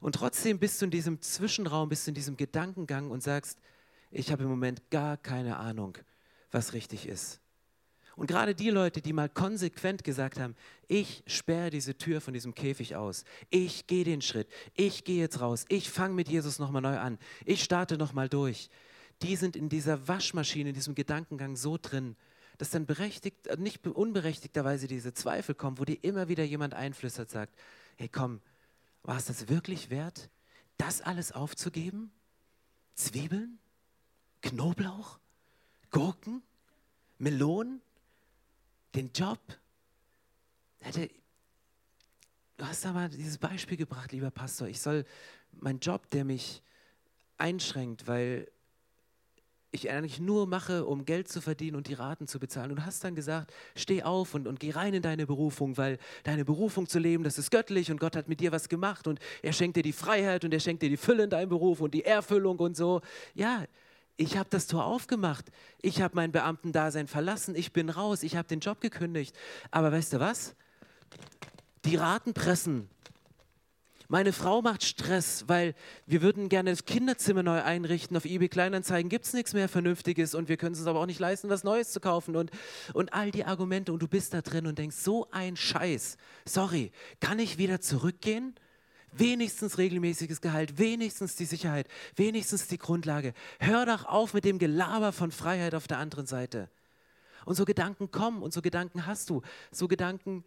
[0.00, 3.58] Und trotzdem bist du in diesem Zwischenraum, bist du in diesem Gedankengang und sagst,
[4.10, 5.98] ich habe im Moment gar keine Ahnung,
[6.50, 7.40] was richtig ist.
[8.18, 10.56] Und gerade die Leute, die mal konsequent gesagt haben,
[10.88, 15.40] ich sperre diese Tür von diesem Käfig aus, ich gehe den Schritt, ich gehe jetzt
[15.40, 18.70] raus, ich fange mit Jesus nochmal neu an, ich starte nochmal durch,
[19.22, 22.16] die sind in dieser Waschmaschine, in diesem Gedankengang so drin,
[22.56, 27.30] dass dann berechtigt, äh, nicht unberechtigterweise diese Zweifel kommen, wo dir immer wieder jemand einflüstert,
[27.30, 27.56] sagt,
[27.98, 28.40] hey komm,
[29.04, 30.28] war es das wirklich wert,
[30.76, 32.10] das alles aufzugeben?
[32.96, 33.60] Zwiebeln?
[34.42, 35.20] Knoblauch?
[35.92, 36.42] Gurken?
[37.18, 37.80] Melonen?
[38.94, 39.40] Den Job.
[40.80, 41.10] Hätte,
[42.56, 44.68] du hast da mal dieses Beispiel gebracht, lieber Pastor.
[44.68, 45.04] Ich soll
[45.52, 46.62] meinen Job, der mich
[47.36, 48.48] einschränkt, weil
[49.70, 52.70] ich eigentlich nur mache, um Geld zu verdienen und die Raten zu bezahlen.
[52.70, 55.98] Und du hast dann gesagt, steh auf und, und geh rein in deine Berufung, weil
[56.24, 59.20] deine Berufung zu leben, das ist göttlich und Gott hat mit dir was gemacht und
[59.42, 61.92] er schenkt dir die Freiheit und er schenkt dir die Fülle in deinem Beruf und
[61.92, 63.02] die Erfüllung und so.
[63.34, 63.64] Ja,
[64.18, 65.46] ich habe das Tor aufgemacht.
[65.80, 67.54] Ich habe mein Beamtendasein verlassen.
[67.54, 68.22] Ich bin raus.
[68.24, 69.34] Ich habe den Job gekündigt.
[69.70, 70.54] Aber weißt du was?
[71.84, 72.90] Die Raten pressen.
[74.08, 75.74] Meine Frau macht Stress, weil
[76.06, 78.16] wir würden gerne das Kinderzimmer neu einrichten.
[78.16, 81.06] Auf eBay Kleinanzeigen gibt es nichts mehr Vernünftiges und wir können es uns aber auch
[81.06, 82.50] nicht leisten, was Neues zu kaufen und,
[82.94, 83.92] und all die Argumente.
[83.92, 86.16] Und du bist da drin und denkst, so ein Scheiß.
[86.44, 88.54] Sorry, kann ich wieder zurückgehen?
[89.12, 93.32] Wenigstens regelmäßiges Gehalt, wenigstens die Sicherheit, wenigstens die Grundlage.
[93.58, 96.68] Hör doch auf mit dem Gelaber von Freiheit auf der anderen Seite.
[97.44, 99.42] Und so Gedanken kommen und so Gedanken hast du.
[99.70, 100.44] So Gedanken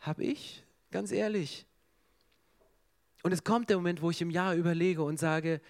[0.00, 1.66] habe ich, ganz ehrlich.
[3.22, 5.60] Und es kommt der Moment, wo ich im Jahr überlege und sage,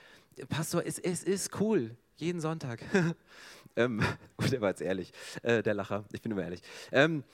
[0.48, 2.82] Pastor, es, es ist cool, jeden Sonntag.
[3.76, 4.02] ähm,
[4.50, 5.12] der war jetzt ehrlich,
[5.42, 6.62] äh, der Lacher, ich bin immer ehrlich.
[6.92, 7.24] Ähm,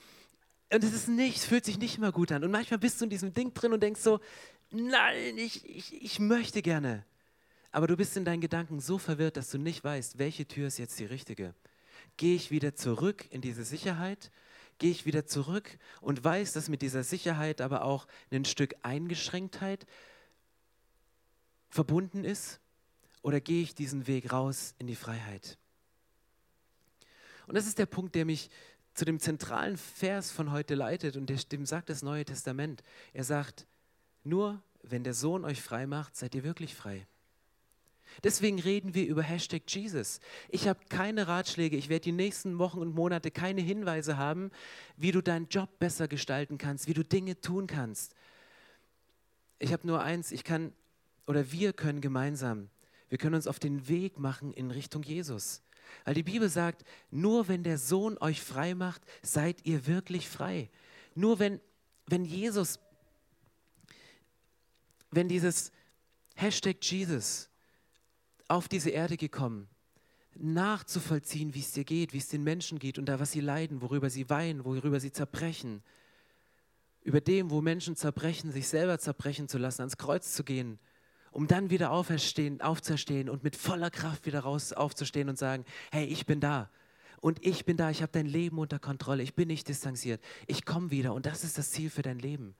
[0.73, 2.43] und es ist nicht, fühlt sich nicht immer gut an.
[2.43, 4.19] Und manchmal bist du in diesem Ding drin und denkst so,
[4.71, 7.05] nein, ich, ich, ich möchte gerne.
[7.71, 10.79] Aber du bist in deinen Gedanken so verwirrt, dass du nicht weißt, welche Tür ist
[10.79, 11.53] jetzt die richtige.
[12.15, 14.31] Gehe ich wieder zurück in diese Sicherheit?
[14.79, 19.85] Gehe ich wieder zurück und weiß, dass mit dieser Sicherheit aber auch ein Stück Eingeschränktheit
[21.69, 22.59] verbunden ist?
[23.21, 25.57] Oder gehe ich diesen Weg raus in die Freiheit?
[27.47, 28.49] Und das ist der Punkt, der mich
[28.93, 32.83] zu dem zentralen Vers von heute leitet und dem sagt das Neue Testament.
[33.13, 33.67] Er sagt,
[34.27, 37.05] nur wenn der Sohn euch frei macht, seid ihr wirklich frei.
[38.23, 40.19] Deswegen reden wir über Hashtag Jesus.
[40.49, 44.49] Ich habe keine Ratschläge, ich werde die nächsten Wochen und Monate keine Hinweise haben,
[44.95, 48.15] wie du deinen Job besser gestalten kannst, wie du Dinge tun kannst.
[49.59, 50.73] Ich habe nur eins, ich kann
[51.25, 52.69] oder wir können gemeinsam,
[53.09, 55.61] wir können uns auf den Weg machen in Richtung Jesus.
[56.05, 60.69] Weil die Bibel sagt, nur wenn der Sohn euch frei macht, seid ihr wirklich frei.
[61.15, 61.59] Nur wenn,
[62.07, 62.79] wenn Jesus
[65.17, 65.71] wenn dieses
[66.35, 67.49] Hashtag Jesus
[68.47, 69.67] auf diese Erde gekommen,
[70.35, 73.81] nachzuvollziehen, wie es dir geht, wie es den Menschen geht und da, was sie leiden,
[73.81, 75.81] worüber sie weinen, worüber sie zerbrechen,
[77.01, 80.77] über dem, wo Menschen zerbrechen, sich selber zerbrechen zu lassen, ans Kreuz zu gehen,
[81.31, 86.05] um dann wieder auferstehen, aufzustehen und mit voller Kraft wieder raus aufzustehen und sagen, hey,
[86.05, 86.69] ich bin da.
[87.21, 90.63] Und ich bin da, ich habe dein Leben unter Kontrolle, ich bin nicht distanziert, ich
[90.63, 92.53] komme wieder und das ist das Ziel für dein Leben.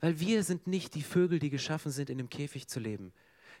[0.00, 3.12] Weil wir sind nicht die Vögel, die geschaffen sind, in dem Käfig zu leben.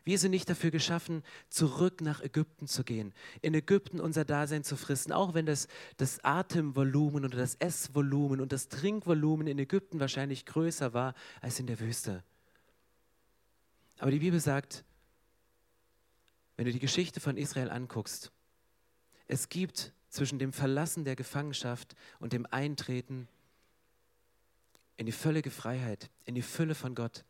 [0.06, 4.76] Wir sind nicht dafür geschaffen, zurück nach Ägypten zu gehen, in Ägypten unser Dasein zu
[4.76, 10.46] fristen, auch wenn das, das Atemvolumen oder das Essvolumen und das Trinkvolumen in Ägypten wahrscheinlich
[10.46, 12.22] größer war als in der Wüste.
[13.98, 14.84] Aber die Bibel sagt,
[16.56, 18.30] wenn du die Geschichte von Israel anguckst,
[19.26, 23.26] es gibt zwischen dem Verlassen der Gefangenschaft und dem Eintreten
[24.96, 27.24] in die völlige Freiheit, in die Fülle von Gott,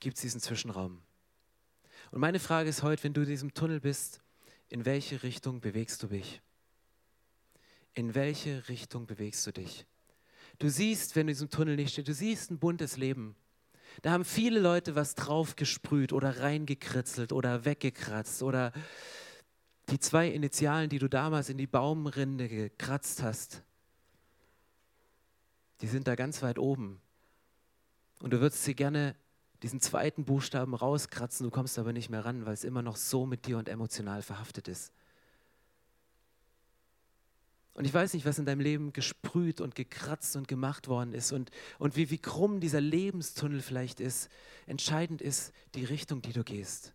[0.00, 1.00] gibt es diesen Zwischenraum.
[2.10, 4.20] Und meine Frage ist heute, wenn du in diesem Tunnel bist,
[4.68, 6.40] in welche Richtung bewegst du dich?
[7.94, 9.86] In welche Richtung bewegst du dich?
[10.58, 13.36] du siehst, wenn du in diesem Tunnel nicht stehst, du siehst ein buntes Leben.
[14.02, 18.72] Da haben viele Leute was drauf gesprüht oder reingekritzelt oder weggekratzt oder
[19.90, 23.62] die zwei Initialen, die du damals in die Baumrinde gekratzt hast,
[25.80, 27.00] die sind da ganz weit oben.
[28.20, 29.14] Und du würdest sie gerne
[29.62, 33.26] diesen zweiten Buchstaben rauskratzen, du kommst aber nicht mehr ran, weil es immer noch so
[33.26, 34.92] mit dir und emotional verhaftet ist.
[37.74, 41.30] Und ich weiß nicht, was in deinem Leben gesprüht und gekratzt und gemacht worden ist
[41.30, 44.28] und, und wie, wie krumm dieser Lebenstunnel vielleicht ist.
[44.66, 46.92] Entscheidend ist die Richtung, die du gehst.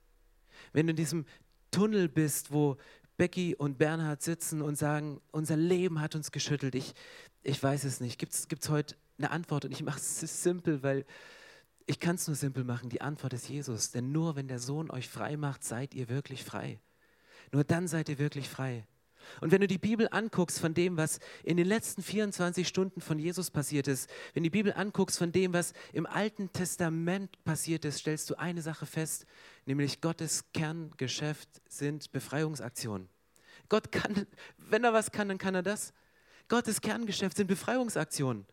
[0.74, 1.26] Wenn du in diesem
[1.72, 2.76] Tunnel bist, wo
[3.16, 6.94] Becky und Bernhard sitzen und sagen, unser Leben hat uns geschüttelt, ich,
[7.44, 8.18] ich weiß es nicht.
[8.20, 9.66] Gibt es heute eine Antwort?
[9.66, 11.06] Und ich mache es simpel, weil
[11.86, 12.90] ich kann es nur simpel machen.
[12.90, 13.92] Die Antwort ist Jesus.
[13.92, 16.80] Denn nur wenn der Sohn euch frei macht, seid ihr wirklich frei.
[17.52, 18.88] Nur dann seid ihr wirklich frei.
[19.42, 23.20] Und wenn du die Bibel anguckst von dem, was in den letzten 24 Stunden von
[23.20, 28.00] Jesus passiert ist, wenn die Bibel anguckst von dem, was im Alten Testament passiert ist,
[28.00, 29.26] stellst du eine Sache fest,
[29.66, 33.08] nämlich Gottes Kerngeschäft sind Befreiungsaktionen.
[33.70, 34.28] Gott kann,
[34.58, 35.94] wenn er was kann, dann kann er das.
[36.48, 38.46] Gottes Kerngeschäft sind Befreiungsaktionen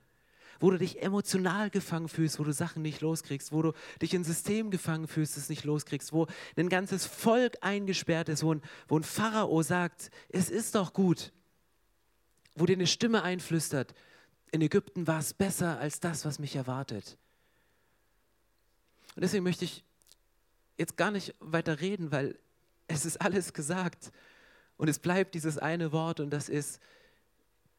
[0.61, 4.23] wo du dich emotional gefangen fühlst, wo du Sachen nicht loskriegst, wo du dich in
[4.23, 6.27] System gefangen fühlst, es nicht loskriegst, wo
[6.57, 11.33] ein ganzes Volk eingesperrt ist, wo ein, wo ein Pharao sagt, es ist doch gut,
[12.55, 13.95] wo dir eine Stimme einflüstert,
[14.53, 17.17] in Ägypten war es besser als das, was mich erwartet.
[19.15, 19.83] Und deswegen möchte ich
[20.77, 22.39] jetzt gar nicht weiter reden, weil
[22.87, 24.13] es ist alles gesagt.
[24.77, 26.81] Und es bleibt dieses eine Wort und das ist,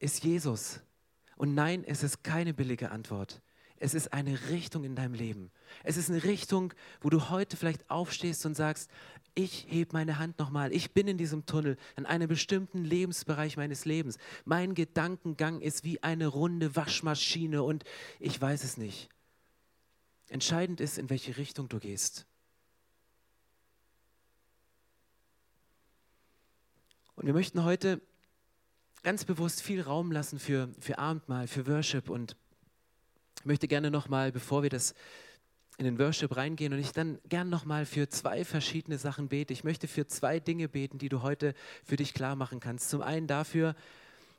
[0.02, 0.80] ist Jesus.
[1.36, 3.40] Und nein, es ist keine billige Antwort.
[3.76, 5.50] Es ist eine Richtung in deinem Leben.
[5.82, 8.90] Es ist eine Richtung, wo du heute vielleicht aufstehst und sagst,
[9.34, 10.72] ich heb meine Hand nochmal.
[10.72, 14.18] Ich bin in diesem Tunnel, in einem bestimmten Lebensbereich meines Lebens.
[14.44, 17.84] Mein Gedankengang ist wie eine runde Waschmaschine und
[18.20, 19.08] ich weiß es nicht.
[20.28, 22.26] Entscheidend ist, in welche Richtung du gehst.
[27.14, 28.00] Und wir möchten heute
[29.02, 32.36] ganz bewusst viel Raum lassen für, für Abendmahl, für Worship und
[33.40, 34.94] ich möchte gerne nochmal, bevor wir das
[35.78, 39.52] in den Worship reingehen und ich dann gern nochmal für zwei verschiedene Sachen bete.
[39.52, 42.90] Ich möchte für zwei Dinge beten, die du heute für dich klar machen kannst.
[42.90, 43.74] Zum einen dafür,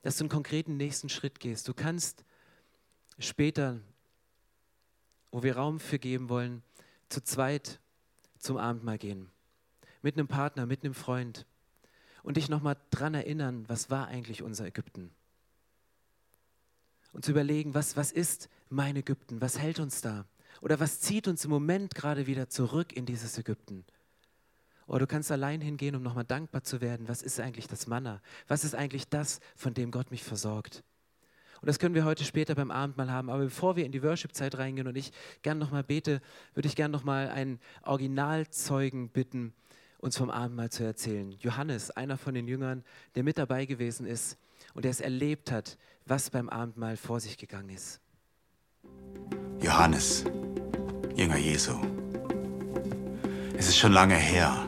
[0.03, 1.67] dass du einen konkreten nächsten Schritt gehst.
[1.67, 2.23] Du kannst
[3.19, 3.81] später,
[5.31, 6.63] wo wir Raum für geben wollen,
[7.09, 7.79] zu zweit
[8.37, 9.29] zum Abendmahl gehen.
[10.01, 11.45] Mit einem Partner, mit einem Freund
[12.23, 15.11] und dich nochmal dran erinnern, was war eigentlich unser Ägypten?
[17.11, 19.39] Und zu überlegen, was, was ist mein Ägypten?
[19.39, 20.25] Was hält uns da?
[20.61, 23.85] Oder was zieht uns im Moment gerade wieder zurück in dieses Ägypten?
[24.87, 27.07] Oder du kannst allein hingehen, um nochmal dankbar zu werden.
[27.07, 28.21] Was ist eigentlich das Manna?
[28.47, 30.83] Was ist eigentlich das, von dem Gott mich versorgt?
[31.61, 33.29] Und das können wir heute später beim Abendmahl haben.
[33.29, 36.21] Aber bevor wir in die Worship-Zeit reingehen und ich gern nochmal bete,
[36.53, 39.53] würde ich gern nochmal einen Originalzeugen bitten,
[40.03, 41.31] uns vom Abendmahl zu erzählen.
[41.39, 42.83] Johannes, einer von den Jüngern,
[43.15, 44.37] der mit dabei gewesen ist
[44.73, 48.01] und der es erlebt hat, was beim Abendmahl vor sich gegangen ist.
[49.61, 50.25] Johannes,
[51.15, 51.79] Jünger Jesu.
[53.57, 54.65] Es ist schon lange her.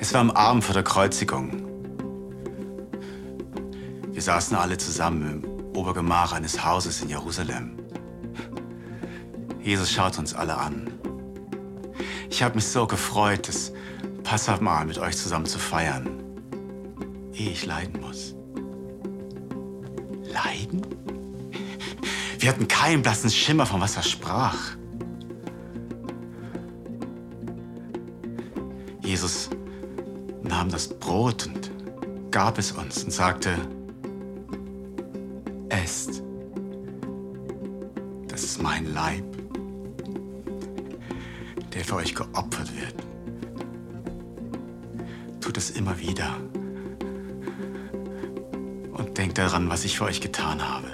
[0.00, 1.68] Es war am Abend vor der Kreuzigung.
[4.10, 7.78] Wir saßen alle zusammen im Obergemach eines Hauses in Jerusalem.
[9.60, 10.90] Jesus schaut uns alle an.
[12.30, 13.72] Ich habe mich so gefreut, dass
[14.22, 16.22] Passamahl mit euch zusammen zu feiern,
[17.34, 18.34] ehe ich leiden muss.
[20.24, 20.86] Leiden?
[22.38, 24.58] Wir hatten keinen blassen Schimmer, von was er sprach.
[29.02, 29.50] Jesus
[30.42, 31.70] nahm das Brot und
[32.30, 33.54] gab es uns und sagte,
[35.68, 36.22] esst,
[38.28, 39.24] das ist mein Leib,
[41.74, 43.11] der für euch geopfert wird
[45.42, 46.36] tut es immer wieder.
[48.92, 50.88] Und denkt daran, was ich für euch getan habe.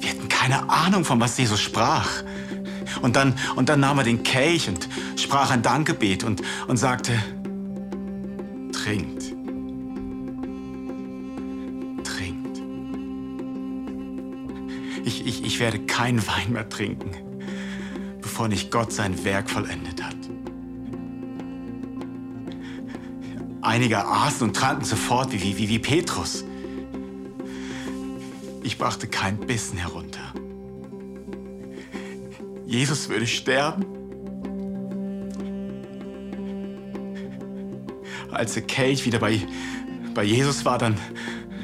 [0.00, 2.08] Wir hatten keine Ahnung, von was Jesus sprach.
[3.02, 7.12] Und dann, und dann nahm er den Kelch und sprach ein Dankgebet und, und sagte,
[8.72, 9.32] trinkt.
[12.04, 12.60] Trinkt.
[15.04, 17.10] Ich, ich, ich werde keinen Wein mehr trinken,
[18.20, 20.16] bevor nicht Gott sein Werk vollendet hat.
[23.70, 26.44] Einige aßen und tranken sofort wie, wie, wie Petrus.
[28.64, 30.34] Ich brachte keinen Bissen herunter.
[32.66, 33.86] Jesus würde sterben.
[38.32, 39.40] Als der Kelch wieder bei,
[40.14, 40.96] bei Jesus war, dann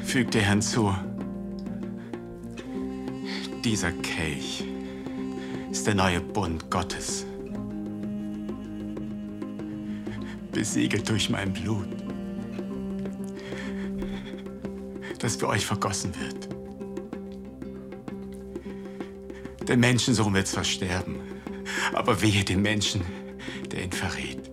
[0.05, 0.95] fügte er hinzu,
[3.65, 4.63] dieser Kelch
[5.69, 7.25] ist der neue Bund Gottes,
[10.57, 11.85] besiegelt durch mein Blut,
[15.19, 16.49] das für euch vergossen wird.
[19.67, 21.19] Der Menschensohn wird zwar sterben,
[21.93, 23.01] aber wehe dem Menschen,
[23.71, 24.49] der ihn verrät.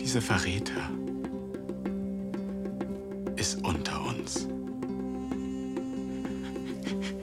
[0.00, 0.88] Dieser Verräter
[3.36, 4.48] ist unter uns.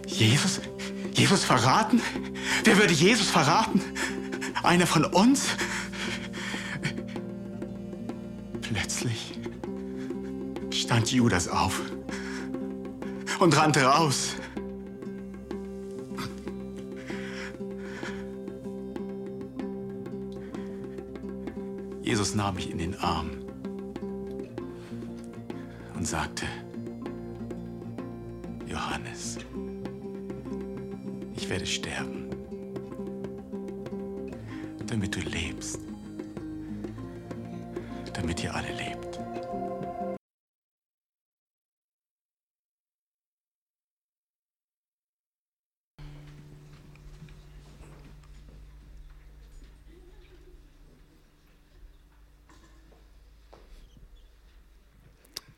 [0.05, 0.61] Jesus?
[1.15, 1.99] Jesus verraten?
[2.63, 3.81] Wer würde Jesus verraten?
[4.65, 5.49] Einer von uns?
[8.61, 9.39] Plötzlich
[10.71, 11.81] stand Judas auf
[13.39, 14.35] und rannte raus.
[22.01, 23.44] Jesus nahm mich in den Arm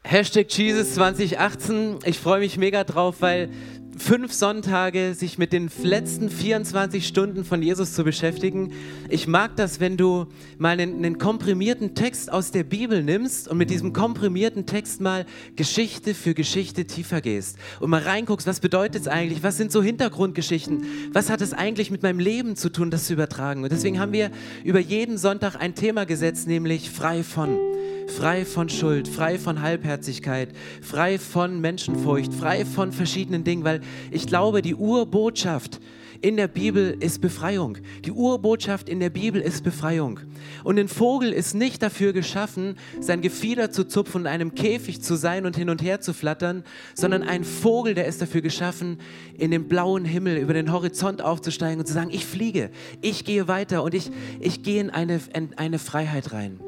[0.10, 2.00] Hashtag Jesus 2018.
[2.06, 3.50] Ich freue mich mega drauf, weil
[3.98, 8.72] fünf Sonntage sich mit den letzten 24 Stunden von Jesus zu beschäftigen.
[9.10, 13.58] Ich mag das, wenn du mal einen, einen, komprimierten Text aus der Bibel nimmst und
[13.58, 15.26] mit diesem komprimierten Text mal
[15.58, 19.84] Geschichte für Geschichte tiefer gehst und mal reinguckst, was bedeutet es eigentlich, was sind so
[19.84, 23.64] Hintergrundgeschichten, was hat es eigentlich mit meinem Leben zu tun, das zu übertragen.
[23.64, 24.32] Und deswegen haben wir
[24.64, 27.58] über jeden Sonntag ein Thema gesetzt, nämlich frei von
[28.08, 30.50] frei von Schuld, frei von Halbherzigkeit,
[30.82, 35.80] frei von Menschenfurcht, frei von verschiedenen Dingen, weil ich glaube, die Urbotschaft
[36.22, 37.78] in der Bibel ist Befreiung.
[38.06, 40.20] Die Urbotschaft in der Bibel ist Befreiung.
[40.64, 45.02] Und ein Vogel ist nicht dafür geschaffen, sein Gefieder zu zupfen und in einem Käfig
[45.02, 46.64] zu sein und hin und her zu flattern,
[46.96, 49.00] sondern ein Vogel, der ist dafür geschaffen,
[49.38, 53.48] in den blauen Himmel über den Horizont aufzusteigen und zu sagen, ich fliege, ich gehe
[53.48, 56.60] weiter und ich, ich gehe in eine, in eine Freiheit rein.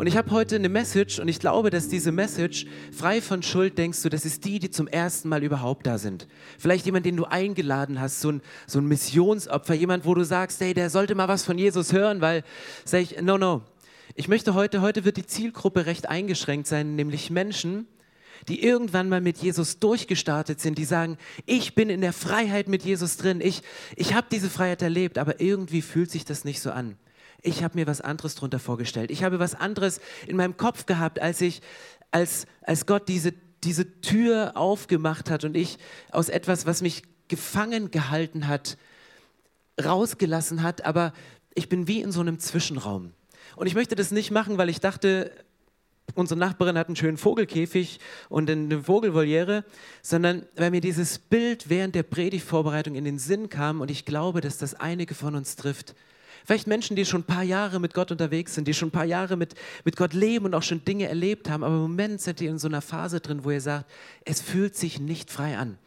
[0.00, 3.76] Und ich habe heute eine Message und ich glaube, dass diese Message, frei von Schuld,
[3.76, 6.26] denkst du, das ist die, die zum ersten Mal überhaupt da sind.
[6.58, 10.58] Vielleicht jemand, den du eingeladen hast, so ein, so ein Missionsopfer, jemand, wo du sagst,
[10.62, 12.44] hey, der sollte mal was von Jesus hören, weil,
[12.86, 13.60] sag ich, no, no.
[14.14, 17.86] Ich möchte heute, heute wird die Zielgruppe recht eingeschränkt sein, nämlich Menschen,
[18.48, 22.84] die irgendwann mal mit Jesus durchgestartet sind, die sagen, ich bin in der Freiheit mit
[22.84, 23.60] Jesus drin, ich,
[23.96, 26.96] ich habe diese Freiheit erlebt, aber irgendwie fühlt sich das nicht so an.
[27.42, 29.10] Ich habe mir was anderes darunter vorgestellt.
[29.10, 31.62] Ich habe was anderes in meinem Kopf gehabt, als ich,
[32.10, 33.32] als, als Gott diese,
[33.64, 35.78] diese Tür aufgemacht hat und ich
[36.10, 38.76] aus etwas, was mich gefangen gehalten hat,
[39.82, 41.12] rausgelassen hat, aber
[41.54, 43.12] ich bin wie in so einem Zwischenraum.
[43.56, 45.32] Und ich möchte das nicht machen, weil ich dachte,
[46.14, 49.64] unsere Nachbarin hat einen schönen Vogelkäfig und eine Vogelvoliere,
[50.02, 54.40] sondern weil mir dieses Bild während der Predigtvorbereitung in den Sinn kam und ich glaube,
[54.40, 55.94] dass das einige von uns trifft.
[56.44, 59.04] Vielleicht Menschen, die schon ein paar Jahre mit Gott unterwegs sind, die schon ein paar
[59.04, 62.40] Jahre mit, mit Gott leben und auch schon Dinge erlebt haben, aber im Moment sind
[62.40, 63.90] ihr in so einer Phase drin, wo ihr sagt,
[64.24, 65.78] es fühlt sich nicht frei an.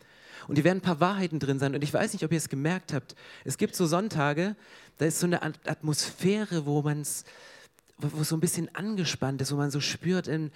[0.48, 1.74] Und hier werden ein paar Wahrheiten drin sein.
[1.74, 3.16] Und ich weiß nicht, ob ihr es gemerkt habt.
[3.46, 4.58] Es gibt so Sonntage,
[4.98, 7.24] da ist so eine Atmosphäre, wo man es
[7.98, 10.52] wo es so ein bisschen angespannt ist, wo man so spürt, in,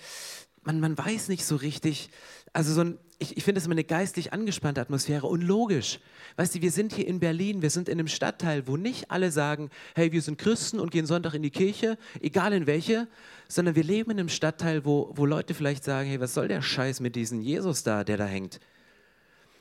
[0.63, 2.10] man, man weiß nicht so richtig,
[2.53, 5.99] also so ein, ich, ich finde das immer eine geistlich angespannte Atmosphäre und logisch.
[6.36, 9.32] Weißt du, wir sind hier in Berlin, wir sind in einem Stadtteil, wo nicht alle
[9.32, 13.08] sagen, hey, wir sind Christen und gehen Sonntag in die Kirche, egal in welche,
[13.47, 16.62] sondern wir leben in einem Stadtteil, wo, wo Leute vielleicht sagen, hey, was soll der
[16.62, 18.60] Scheiß mit diesem Jesus da, der da hängt?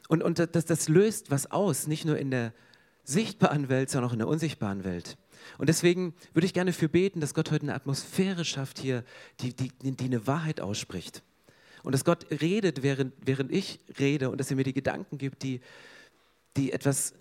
[0.08, 2.52] Und, und das, das löst was aus, nicht nur in der
[3.04, 5.16] sichtbaren Welt, sondern auch in der unsichtbaren Welt.
[5.58, 9.04] Und deswegen würde ich gerne für beten, dass Gott heute eine Atmosphäre schafft hier,
[9.40, 11.22] die, die, die eine Wahrheit ausspricht.
[11.86, 15.44] Und dass Gott redet, während, während ich rede und dass er mir die Gedanken gibt,
[15.44, 15.60] die,
[16.56, 17.14] die etwas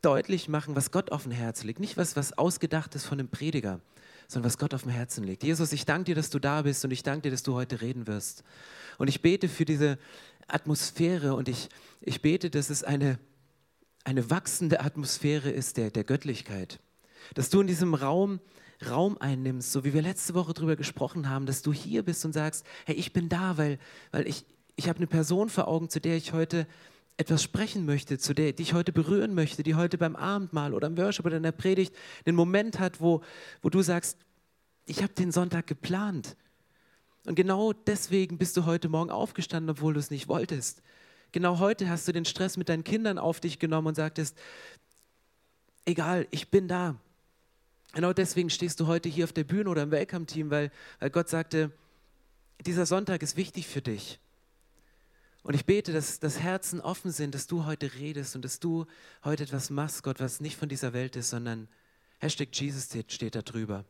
[0.00, 1.80] deutlich machen, was Gott auf dem Herzen liegt.
[1.80, 3.80] Nicht was, was ausgedacht ist von einem Prediger,
[4.28, 5.42] sondern was Gott auf dem Herzen liegt.
[5.42, 7.80] Jesus, ich danke dir, dass du da bist und ich danke dir, dass du heute
[7.80, 8.44] reden wirst.
[8.96, 9.98] Und ich bete für diese
[10.46, 11.68] Atmosphäre und ich,
[12.00, 13.18] ich bete, dass es eine,
[14.04, 16.78] eine wachsende Atmosphäre ist der, der Göttlichkeit.
[17.34, 18.38] Dass du in diesem Raum
[18.88, 22.32] Raum einnimmst, so wie wir letzte Woche darüber gesprochen haben, dass du hier bist und
[22.32, 23.78] sagst, hey, ich bin da, weil,
[24.10, 24.44] weil ich,
[24.76, 26.66] ich habe eine Person vor Augen, zu der ich heute
[27.16, 30.88] etwas sprechen möchte, zu der die ich heute berühren möchte, die heute beim Abendmahl oder
[30.88, 33.22] im Worship oder in der Predigt einen Moment hat, wo,
[33.60, 34.18] wo du sagst,
[34.86, 36.36] ich habe den Sonntag geplant.
[37.24, 40.82] Und genau deswegen bist du heute Morgen aufgestanden, obwohl du es nicht wolltest.
[41.30, 44.36] genau heute hast du den Stress mit deinen Kindern auf dich genommen und sagtest,
[45.84, 46.96] egal, ich bin da.
[47.92, 51.28] Genau deswegen stehst du heute hier auf der Bühne oder im Welcome-Team, weil, weil Gott
[51.28, 51.70] sagte,
[52.64, 54.18] dieser Sonntag ist wichtig für dich.
[55.42, 58.86] Und ich bete, dass, dass Herzen offen sind, dass du heute redest und dass du
[59.24, 61.68] heute etwas machst, Gott, was nicht von dieser Welt ist, sondern
[62.20, 63.84] Hashtag Jesus steht da drüber.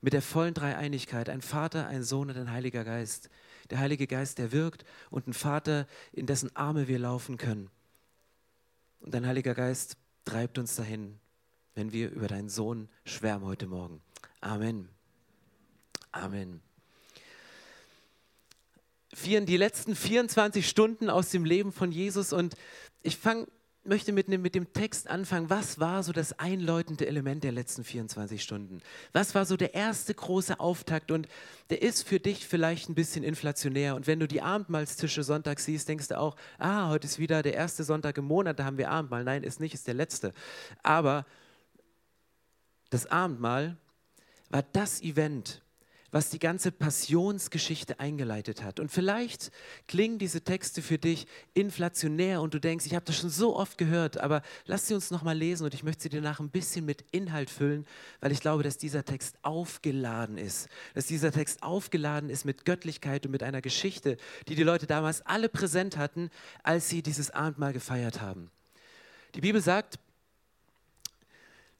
[0.00, 3.28] Mit der vollen Dreieinigkeit, ein Vater, ein Sohn und ein Heiliger Geist.
[3.70, 7.70] Der Heilige Geist, der wirkt und ein Vater, in dessen Arme wir laufen können.
[9.00, 11.20] Und dein Heiliger Geist treibt uns dahin,
[11.74, 14.00] wenn wir über deinen Sohn schwärmen heute Morgen.
[14.40, 14.88] Amen.
[16.12, 16.60] Amen
[19.24, 22.54] die letzten 24 Stunden aus dem Leben von Jesus und
[23.02, 23.46] ich fang,
[23.84, 25.50] möchte mit, mit dem Text anfangen.
[25.50, 28.80] Was war so das einläutende Element der letzten 24 Stunden?
[29.12, 31.10] Was war so der erste große Auftakt?
[31.10, 31.28] Und
[31.70, 33.94] der ist für dich vielleicht ein bisschen inflationär.
[33.94, 37.54] Und wenn du die Abendmahlstische Sonntag siehst, denkst du auch, ah, heute ist wieder der
[37.54, 39.24] erste Sonntag im Monat, da haben wir Abendmahl.
[39.24, 40.32] Nein, ist nicht, ist der letzte.
[40.82, 41.26] Aber
[42.94, 43.76] das Abendmahl
[44.50, 45.62] war das Event,
[46.12, 48.78] was die ganze Passionsgeschichte eingeleitet hat.
[48.78, 49.50] Und vielleicht
[49.88, 53.78] klingen diese Texte für dich inflationär und du denkst, ich habe das schon so oft
[53.78, 56.84] gehört, aber lass sie uns nochmal lesen und ich möchte sie dir nach ein bisschen
[56.84, 57.84] mit Inhalt füllen,
[58.20, 60.68] weil ich glaube, dass dieser Text aufgeladen ist.
[60.94, 65.20] Dass dieser Text aufgeladen ist mit Göttlichkeit und mit einer Geschichte, die die Leute damals
[65.22, 66.30] alle präsent hatten,
[66.62, 68.52] als sie dieses Abendmahl gefeiert haben.
[69.34, 69.98] Die Bibel sagt,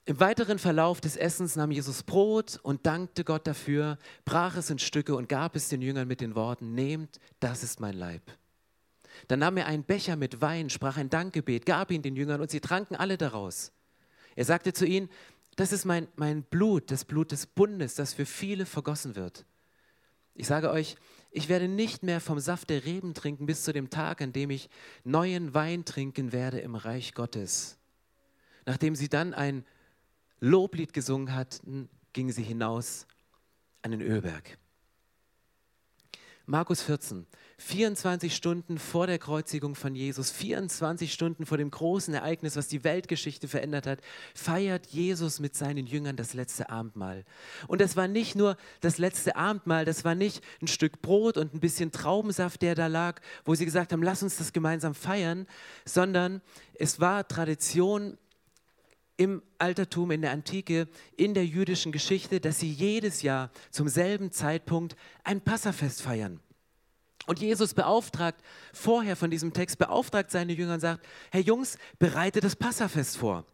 [0.06, 4.78] im weiteren Verlauf des Essens nahm Jesus Brot und dankte Gott dafür, brach es in
[4.78, 8.22] Stücke und gab es den Jüngern mit den Worten, nehmt, das ist mein Leib.
[9.28, 12.50] Dann nahm er einen Becher mit Wein, sprach ein Dankgebet, gab ihn den Jüngern und
[12.50, 13.72] sie tranken alle daraus.
[14.36, 15.08] Er sagte zu ihnen,
[15.56, 19.46] das ist mein, mein Blut, das Blut des Bundes, das für viele vergossen wird.
[20.34, 20.96] Ich sage euch,
[21.30, 24.50] ich werde nicht mehr vom Saft der Reben trinken bis zu dem Tag, an dem
[24.50, 24.68] ich
[25.04, 27.78] neuen Wein trinken werde im Reich Gottes.
[28.66, 29.64] Nachdem sie dann ein
[30.44, 33.06] Loblied gesungen hatten, gingen sie hinaus
[33.80, 34.58] an den Ölberg.
[36.44, 37.26] Markus 14,
[37.56, 42.84] 24 Stunden vor der Kreuzigung von Jesus, 24 Stunden vor dem großen Ereignis, was die
[42.84, 44.00] Weltgeschichte verändert hat,
[44.34, 47.24] feiert Jesus mit seinen Jüngern das letzte Abendmahl.
[47.66, 51.54] Und das war nicht nur das letzte Abendmahl, das war nicht ein Stück Brot und
[51.54, 55.46] ein bisschen Traubensaft, der da lag, wo sie gesagt haben, lass uns das gemeinsam feiern,
[55.86, 56.42] sondern
[56.74, 58.18] es war Tradition,
[59.16, 64.32] im Altertum, in der Antike, in der jüdischen Geschichte, dass sie jedes Jahr zum selben
[64.32, 66.40] Zeitpunkt ein Passafest feiern.
[67.26, 68.42] Und Jesus beauftragt
[68.72, 73.46] vorher von diesem Text, beauftragt seine Jünger und sagt, Herr Jungs, bereite das Passafest vor.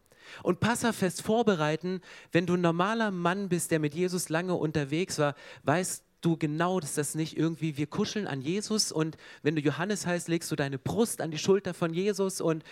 [0.43, 2.01] Und Passafest vorbereiten,
[2.31, 6.79] wenn du ein normaler Mann bist, der mit Jesus lange unterwegs war, weißt du genau,
[6.79, 10.55] dass das nicht irgendwie, wir kuscheln an Jesus und wenn du Johannes heißt, legst du
[10.55, 12.63] deine Brust an die Schulter von Jesus und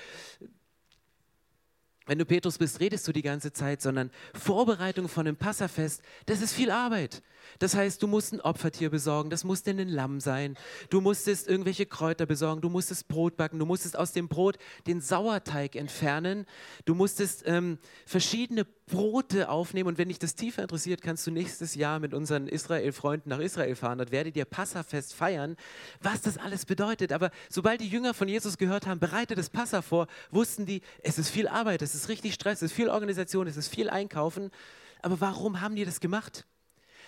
[2.10, 6.42] wenn du Petrus bist, redest du die ganze Zeit, sondern Vorbereitung von einem Passafest, das
[6.42, 7.22] ist viel Arbeit.
[7.58, 10.56] Das heißt, du musst ein Opfertier besorgen, das muss denn ein Lamm sein.
[10.90, 15.02] Du musstest irgendwelche Kräuter besorgen, du musstest Brot backen, du musstest aus dem Brot den
[15.02, 16.46] Sauerteig entfernen,
[16.86, 19.88] du musstest ähm, verschiedene Brote aufnehmen.
[19.88, 23.76] Und wenn dich das tiefer interessiert, kannst du nächstes Jahr mit unseren Israel-Freunden nach Israel
[23.76, 24.00] fahren.
[24.00, 25.56] Dort werdet ihr Passafest feiern,
[26.02, 27.14] was das alles bedeutet.
[27.14, 31.18] Aber sobald die Jünger von Jesus gehört haben, bereite das Passa vor, wussten die, es
[31.18, 34.52] ist viel Arbeit, es ist richtig Stress, es ist viel Organisation, es ist viel Einkaufen.
[35.02, 36.46] Aber warum haben die das gemacht?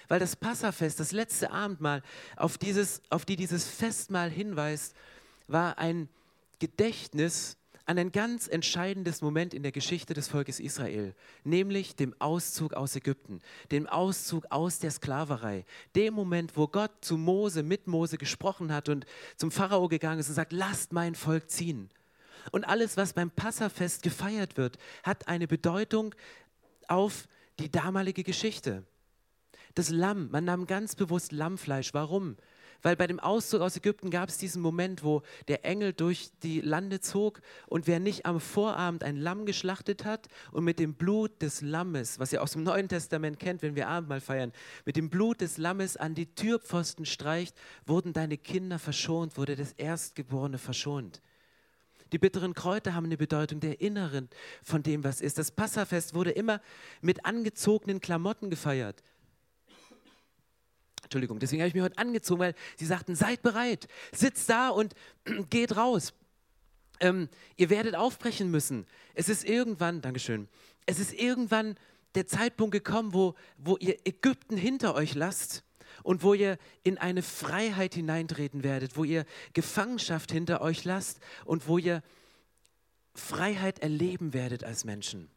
[0.07, 2.03] Weil das Passafest, das letzte Abendmahl,
[2.35, 4.95] auf, dieses, auf die dieses Festmahl hinweist,
[5.47, 6.09] war ein
[6.59, 12.73] Gedächtnis an ein ganz entscheidendes Moment in der Geschichte des Volkes Israel, nämlich dem Auszug
[12.73, 13.41] aus Ägypten,
[13.71, 18.87] dem Auszug aus der Sklaverei, dem Moment, wo Gott zu Mose, mit Mose gesprochen hat
[18.87, 21.89] und zum Pharao gegangen ist und sagt, lasst mein Volk ziehen.
[22.51, 26.15] Und alles, was beim Passafest gefeiert wird, hat eine Bedeutung
[26.87, 27.27] auf
[27.59, 28.83] die damalige Geschichte.
[29.75, 31.93] Das Lamm, man nahm ganz bewusst Lammfleisch.
[31.93, 32.35] Warum?
[32.81, 36.61] Weil bei dem Auszug aus Ägypten gab es diesen Moment, wo der Engel durch die
[36.61, 41.41] Lande zog und wer nicht am Vorabend ein Lamm geschlachtet hat und mit dem Blut
[41.41, 44.51] des Lammes, was ihr aus dem Neuen Testament kennt, wenn wir Abendmahl feiern,
[44.85, 47.55] mit dem Blut des Lammes an die Türpfosten streicht,
[47.85, 51.21] wurden deine Kinder verschont, wurde das Erstgeborene verschont.
[52.11, 54.27] Die bitteren Kräuter haben eine Bedeutung der Inneren
[54.63, 55.37] von dem, was ist.
[55.37, 56.59] Das Passafest wurde immer
[56.99, 59.01] mit angezogenen Klamotten gefeiert.
[61.11, 64.93] Entschuldigung, deswegen habe ich mich heute angezogen, weil sie sagten, seid bereit, sitzt da und
[65.49, 66.13] geht raus.
[67.01, 68.85] Ähm, ihr werdet aufbrechen müssen.
[69.13, 70.47] Es ist irgendwann, Dankeschön,
[70.85, 71.75] es ist irgendwann
[72.15, 75.65] der Zeitpunkt gekommen, wo, wo ihr Ägypten hinter euch lasst
[76.03, 81.67] und wo ihr in eine Freiheit hineintreten werdet, wo ihr Gefangenschaft hinter euch lasst und
[81.67, 82.03] wo ihr
[83.15, 85.29] Freiheit erleben werdet als Menschen.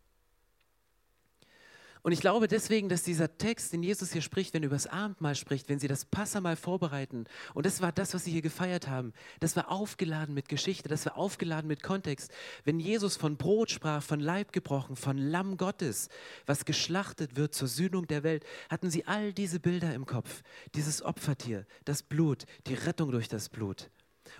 [2.04, 4.86] Und ich glaube deswegen, dass dieser Text, den Jesus hier spricht, wenn er über das
[4.86, 7.24] Abendmahl spricht, wenn sie das Passamal vorbereiten,
[7.54, 11.06] und das war das, was sie hier gefeiert haben, das war aufgeladen mit Geschichte, das
[11.06, 12.30] war aufgeladen mit Kontext.
[12.64, 16.10] Wenn Jesus von Brot sprach, von Leib gebrochen, von Lamm Gottes,
[16.44, 20.42] was geschlachtet wird zur Sühnung der Welt, hatten sie all diese Bilder im Kopf.
[20.74, 23.88] Dieses Opfertier, das Blut, die Rettung durch das Blut.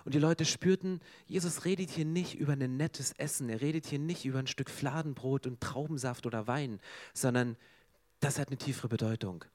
[0.03, 3.99] Und die Leute spürten, Jesus redet hier nicht über ein nettes Essen, er redet hier
[3.99, 6.79] nicht über ein Stück Fladenbrot und Traubensaft oder Wein,
[7.13, 7.55] sondern
[8.19, 9.45] das hat eine tiefere Bedeutung.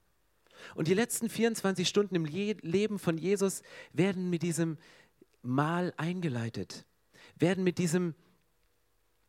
[0.75, 3.63] Und die letzten 24 Stunden im Leben von Jesus
[3.93, 4.79] werden mit diesem
[5.43, 6.85] Mahl eingeleitet,
[7.37, 8.15] werden mit diesem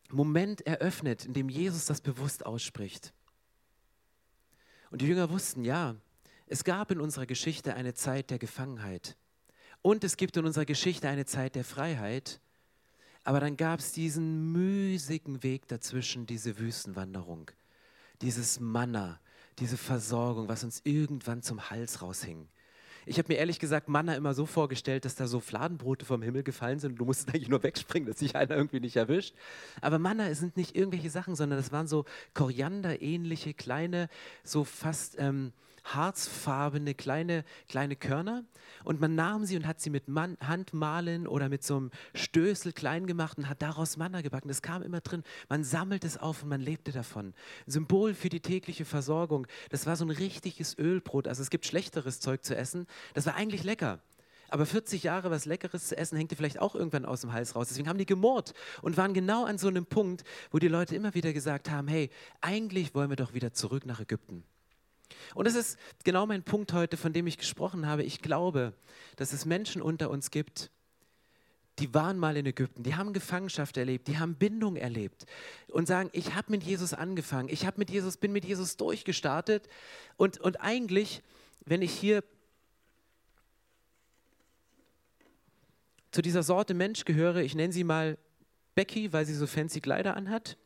[0.09, 3.13] Moment eröffnet, in dem Jesus das bewusst ausspricht.
[4.89, 5.95] Und die Jünger wussten, ja,
[6.47, 9.15] es gab in unserer Geschichte eine Zeit der Gefangenheit.
[9.81, 12.39] Und es gibt in unserer Geschichte eine Zeit der Freiheit.
[13.23, 17.51] Aber dann gab es diesen mühsigen Weg dazwischen, diese Wüstenwanderung,
[18.21, 19.19] dieses Manna,
[19.59, 22.47] diese Versorgung, was uns irgendwann zum Hals raushing.
[23.05, 26.43] Ich habe mir ehrlich gesagt Manna immer so vorgestellt, dass da so Fladenbrote vom Himmel
[26.43, 29.35] gefallen sind und du musstest eigentlich nur wegspringen, dass sich einer irgendwie nicht erwischt.
[29.81, 32.05] Aber Manna sind nicht irgendwelche Sachen, sondern das waren so
[32.35, 34.07] Koriander-ähnliche, kleine,
[34.43, 35.51] so fast ähm,
[35.83, 38.43] harzfarbene kleine, kleine Körner
[38.83, 42.73] und man nahm sie und hat sie mit Man Handmalen oder mit so einem Stößel
[42.73, 44.47] klein gemacht und hat daraus Manna gebacken.
[44.47, 45.23] Das kam immer drin.
[45.49, 47.33] Man sammelt es auf und man lebte davon.
[47.65, 49.47] Symbol für die tägliche Versorgung.
[49.69, 51.27] Das war so ein richtiges Ölbrot.
[51.27, 52.87] Also es gibt schlechteres Zeug zu essen.
[53.13, 53.99] Das war eigentlich lecker.
[54.51, 57.55] Aber 40 Jahre was Leckeres zu essen, hängt dir vielleicht auch irgendwann aus dem Hals
[57.55, 57.69] raus.
[57.69, 61.13] Deswegen haben die gemurrt und waren genau an so einem Punkt, wo die Leute immer
[61.13, 62.09] wieder gesagt haben, hey,
[62.41, 64.43] eigentlich wollen wir doch wieder zurück nach Ägypten.
[65.35, 68.03] Und das ist genau mein Punkt heute, von dem ich gesprochen habe.
[68.03, 68.73] Ich glaube,
[69.15, 70.71] dass es Menschen unter uns gibt,
[71.79, 75.25] die waren mal in Ägypten, die haben Gefangenschaft erlebt, die haben Bindung erlebt
[75.67, 79.67] und sagen, ich habe mit Jesus angefangen, ich habe mit Jesus, bin mit Jesus durchgestartet
[80.17, 81.23] und, und eigentlich,
[81.65, 82.23] wenn ich hier
[86.11, 88.17] zu dieser Sorte Mensch gehöre, ich nenne sie mal
[88.75, 90.57] Becky, weil sie so fancy Kleider anhat,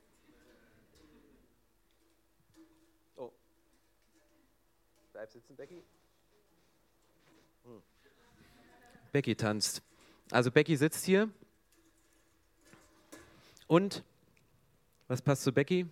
[5.26, 5.84] Bleib sitzen, Becky.
[7.64, 7.82] Hm.
[9.12, 9.82] Becky tanzt.
[10.30, 11.32] Also Becky sitzt hier.
[13.66, 14.04] Und
[15.08, 15.88] was passt zu Becky?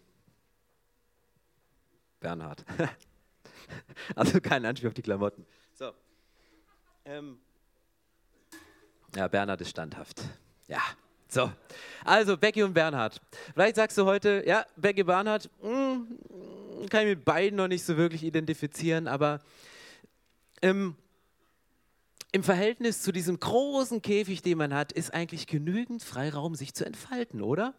[2.19, 2.63] Bernhard.
[4.15, 5.47] also kein Anspiel auf die Klamotten.
[5.73, 5.93] So.
[7.03, 7.39] Ähm.
[9.15, 10.21] Ja, Bernhard ist standhaft.
[10.67, 10.81] Ja,
[11.27, 11.51] so.
[12.05, 13.19] Also Becky und Bernhard.
[13.55, 17.83] Vielleicht sagst du heute, ja, Becky Bernhard, mh, hm, kann ich mit beiden noch nicht
[17.83, 19.41] so wirklich identifizieren, aber
[20.61, 20.95] ähm,
[22.31, 26.85] im Verhältnis zu diesem großen Käfig, den man hat, ist eigentlich genügend Freiraum, sich zu
[26.85, 27.75] entfalten, oder?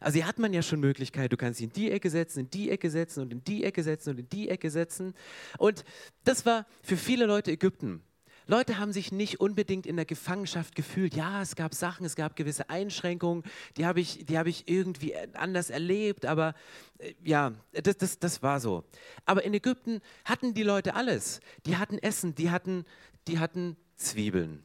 [0.00, 2.50] Also hier hat man ja schon Möglichkeit, du kannst dich in die Ecke setzen, in
[2.50, 5.14] die Ecke setzen und in die Ecke setzen und in die Ecke setzen.
[5.58, 5.84] Und
[6.24, 8.02] das war für viele Leute Ägypten.
[8.50, 11.14] Leute haben sich nicht unbedingt in der Gefangenschaft gefühlt.
[11.14, 13.44] Ja, es gab Sachen, es gab gewisse Einschränkungen,
[13.76, 16.54] die habe ich, hab ich irgendwie anders erlebt, aber
[16.96, 18.84] äh, ja, das, das, das war so.
[19.26, 21.40] Aber in Ägypten hatten die Leute alles.
[21.66, 22.86] Die hatten Essen, die hatten,
[23.26, 24.64] die hatten Zwiebeln,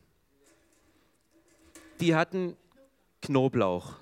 [2.00, 2.56] die hatten
[3.22, 3.96] Knoblauch.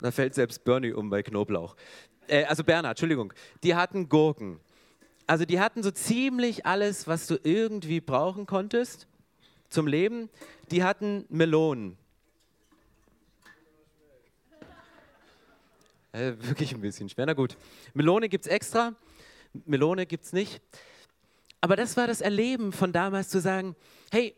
[0.00, 1.76] Da fällt selbst Bernie um bei Knoblauch.
[2.26, 3.32] Äh, also Bernhard, Entschuldigung.
[3.62, 4.58] Die hatten Gurken.
[5.30, 9.06] Also die hatten so ziemlich alles, was du irgendwie brauchen konntest
[9.68, 10.28] zum Leben.
[10.72, 11.96] Die hatten Melonen.
[16.10, 17.26] Äh, wirklich ein bisschen schwer.
[17.26, 17.56] Na gut.
[17.94, 18.96] Melone gibt es extra,
[19.66, 20.60] Melone gibt es nicht.
[21.60, 23.76] Aber das war das Erleben von damals zu sagen,
[24.10, 24.34] hey,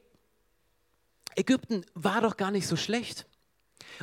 [1.36, 3.24] Ägypten war doch gar nicht so schlecht.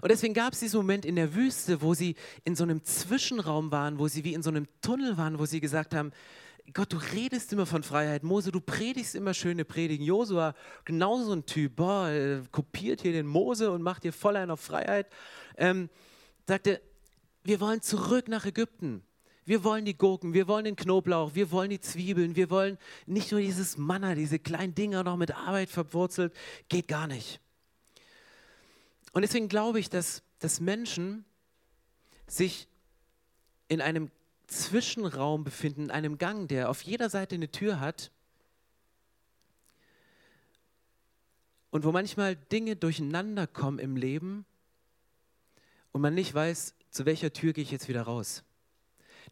[0.02, 2.16] Und deswegen gab es diesen Moment in der Wüste, wo sie
[2.46, 5.60] in so einem Zwischenraum waren, wo sie wie in so einem Tunnel waren, wo sie
[5.60, 6.12] gesagt haben,
[6.74, 8.24] Gott, du redest immer von Freiheit.
[8.24, 10.04] Mose, du predigst immer schöne Predigen.
[10.04, 10.54] Josua,
[10.86, 14.60] genauso ein Typ, boah, äh, kopiert hier den Mose und macht hier voll einen auf
[14.60, 15.08] Freiheit.
[15.58, 15.90] Ähm,
[16.48, 16.82] sagte,
[17.44, 19.04] wir wollen zurück nach Ägypten.
[19.46, 23.32] Wir wollen die Gurken, wir wollen den Knoblauch, wir wollen die Zwiebeln, wir wollen nicht
[23.32, 26.34] nur dieses Manna, diese kleinen Dinger noch mit Arbeit verwurzelt.
[26.68, 27.40] Geht gar nicht.
[29.12, 31.26] Und deswegen glaube ich, dass, dass Menschen
[32.28, 32.68] sich
[33.70, 34.12] in einem
[34.50, 38.12] Zwischenraum befinden, in einem Gang, der auf jeder Seite eine Tür hat
[41.72, 44.46] und wo manchmal Dinge durcheinander kommen im Leben
[45.92, 48.44] und man nicht weiß, zu welcher Tür gehe ich jetzt wieder raus.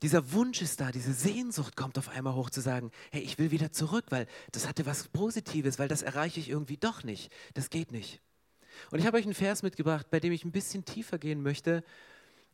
[0.04, 3.50] Dieser Wunsch ist da, diese Sehnsucht kommt auf einmal hoch zu sagen, hey, ich will
[3.50, 7.32] wieder zurück, weil das hatte was Positives, weil das erreiche ich irgendwie doch nicht.
[7.56, 8.22] Das geht nicht.
[8.92, 11.84] Und ich habe euch einen Vers mitgebracht, bei dem ich ein bisschen tiefer gehen möchte,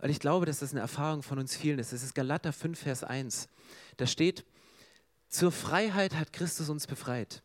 [0.03, 1.93] weil ich glaube, dass das eine Erfahrung von uns vielen ist.
[1.93, 3.47] Es ist Galater 5, Vers 1.
[3.95, 4.43] Da steht,
[5.29, 7.41] zur Freiheit hat Christus uns befreit.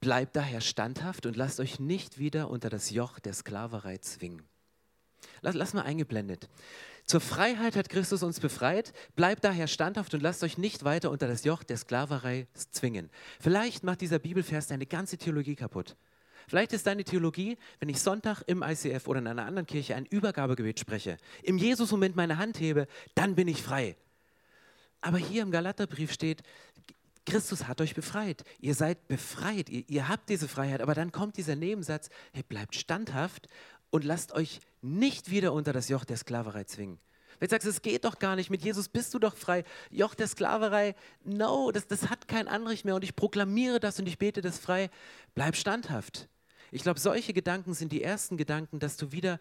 [0.00, 4.42] Bleibt daher standhaft und lasst euch nicht wieder unter das Joch der Sklaverei zwingen.
[5.42, 6.48] Lass, lass mal eingeblendet.
[7.04, 8.92] Zur Freiheit hat Christus uns befreit.
[9.14, 13.10] Bleibt daher standhaft und lasst euch nicht weiter unter das Joch der Sklaverei zwingen.
[13.38, 15.94] Vielleicht macht dieser Bibelvers deine ganze Theologie kaputt.
[16.50, 20.04] Vielleicht ist deine Theologie, wenn ich Sonntag im ICF oder in einer anderen Kirche ein
[20.04, 23.94] Übergabegebet spreche, im Jesus-Moment meine Hand hebe, dann bin ich frei.
[25.00, 26.42] Aber hier im Galaterbrief steht,
[27.24, 28.42] Christus hat euch befreit.
[28.58, 29.68] Ihr seid befreit.
[29.68, 30.80] Ihr, ihr, habt diese Freiheit.
[30.80, 33.46] Aber dann kommt dieser Nebensatz, hey, bleibt standhaft
[33.90, 36.98] und lasst euch nicht wieder unter das Joch der Sklaverei zwingen.
[37.38, 39.62] Wenn du sagst, es geht doch gar nicht, mit Jesus bist du doch frei.
[39.92, 44.08] Joch der Sklaverei, no, das, das hat kein Anrecht mehr und ich proklamiere das und
[44.08, 44.90] ich bete das frei.
[45.36, 46.28] Bleib standhaft.
[46.70, 49.38] Ich glaube, solche Gedanken sind die ersten Gedanken, dass du wieder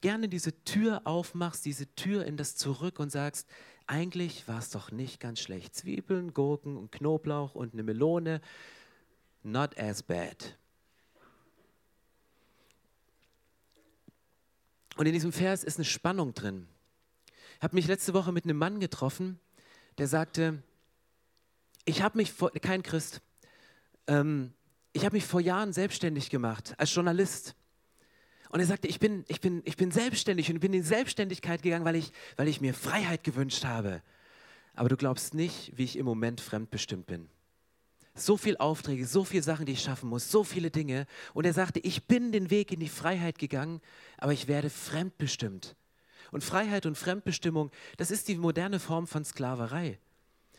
[0.00, 3.48] gerne diese Tür aufmachst, diese Tür in das Zurück und sagst,
[3.86, 5.74] eigentlich war es doch nicht ganz schlecht.
[5.74, 8.40] Zwiebeln, Gurken und Knoblauch und eine Melone,
[9.42, 10.56] not as bad.
[14.96, 16.68] Und in diesem Vers ist eine Spannung drin.
[17.56, 19.38] Ich habe mich letzte Woche mit einem Mann getroffen,
[19.98, 20.62] der sagte,
[21.84, 23.20] ich habe mich, vor, kein Christ,
[24.06, 24.52] ähm,
[24.92, 27.54] ich habe mich vor Jahren selbstständig gemacht als Journalist.
[28.50, 31.84] Und er sagte, ich bin, ich bin, ich bin selbstständig und bin in Selbstständigkeit gegangen,
[31.84, 34.02] weil ich, weil ich mir Freiheit gewünscht habe.
[34.74, 37.28] Aber du glaubst nicht, wie ich im Moment fremdbestimmt bin.
[38.14, 41.06] So viele Aufträge, so viele Sachen, die ich schaffen muss, so viele Dinge.
[41.32, 43.80] Und er sagte, ich bin den Weg in die Freiheit gegangen,
[44.18, 45.76] aber ich werde fremdbestimmt.
[46.32, 49.98] Und Freiheit und Fremdbestimmung, das ist die moderne Form von Sklaverei.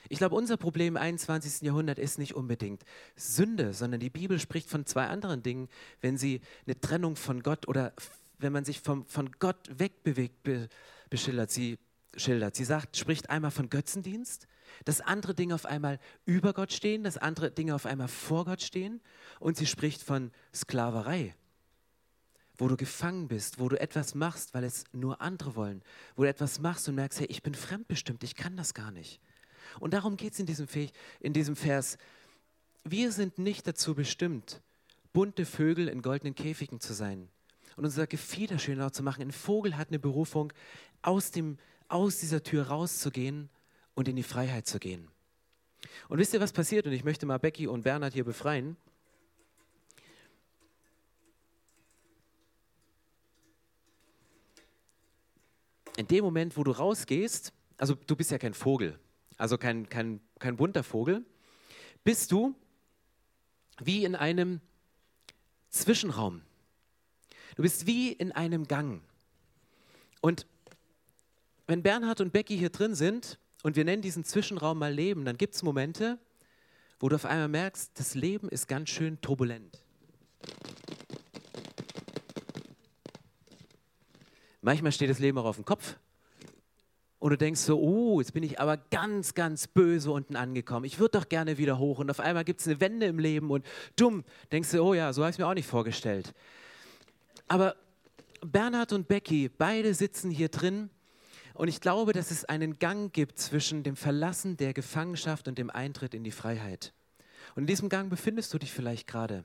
[0.09, 1.61] Ich glaube, unser Problem im 21.
[1.61, 2.83] Jahrhundert ist nicht unbedingt
[3.15, 5.69] Sünde, sondern die Bibel spricht von zwei anderen Dingen,
[6.01, 7.93] wenn sie eine Trennung von Gott oder
[8.39, 10.67] wenn man sich vom, von Gott wegbewegt, be,
[11.09, 11.51] beschildert.
[11.51, 11.77] Sie
[12.15, 12.55] schildert.
[12.55, 14.47] Sie sagt, spricht einmal von Götzendienst,
[14.85, 18.61] dass andere Dinge auf einmal über Gott stehen, dass andere Dinge auf einmal vor Gott
[18.61, 19.01] stehen.
[19.39, 21.35] Und sie spricht von Sklaverei,
[22.57, 25.83] wo du gefangen bist, wo du etwas machst, weil es nur andere wollen,
[26.15, 29.21] wo du etwas machst und merkst, hey, ich bin fremdbestimmt, ich kann das gar nicht.
[29.79, 30.67] Und darum geht es in, diesem
[31.19, 31.97] in diesem Vers.
[32.83, 34.61] Wir sind nicht dazu bestimmt,
[35.13, 37.29] bunte Vögel in goldenen Käfigen zu sein
[37.75, 39.21] und unser Gefieder schön laut zu machen.
[39.21, 40.51] Ein Vogel hat eine Berufung,
[41.01, 41.57] aus, dem,
[41.87, 43.49] aus dieser Tür rauszugehen
[43.95, 45.07] und in die Freiheit zu gehen.
[46.09, 46.85] Und wisst ihr, was passiert?
[46.85, 48.77] Und ich möchte mal Becky und Bernhard hier befreien.
[55.97, 58.97] In dem Moment, wo du rausgehst, also du bist ja kein Vogel,
[59.41, 61.25] also kein, kein, kein bunter Vogel,
[62.03, 62.53] bist du
[63.79, 64.61] wie in einem
[65.71, 66.43] Zwischenraum.
[67.55, 69.01] Du bist wie in einem Gang.
[70.21, 70.45] Und
[71.65, 75.37] wenn Bernhard und Becky hier drin sind und wir nennen diesen Zwischenraum mal Leben, dann
[75.37, 76.19] gibt es Momente,
[76.99, 79.81] wo du auf einmal merkst, das Leben ist ganz schön turbulent.
[84.61, 85.95] Manchmal steht das Leben auch auf dem Kopf
[87.21, 90.85] und du denkst so, oh, jetzt bin ich aber ganz, ganz böse unten angekommen.
[90.85, 91.99] Ich würde doch gerne wieder hoch.
[91.99, 93.63] Und auf einmal gibt es eine Wende im Leben und
[93.95, 96.33] dumm, denkst du, oh ja, so habe ich es mir auch nicht vorgestellt.
[97.47, 97.75] Aber
[98.43, 100.89] Bernhard und Becky, beide sitzen hier drin
[101.53, 105.69] und ich glaube, dass es einen Gang gibt zwischen dem Verlassen der Gefangenschaft und dem
[105.69, 106.91] Eintritt in die Freiheit.
[107.53, 109.43] Und in diesem Gang befindest du dich vielleicht gerade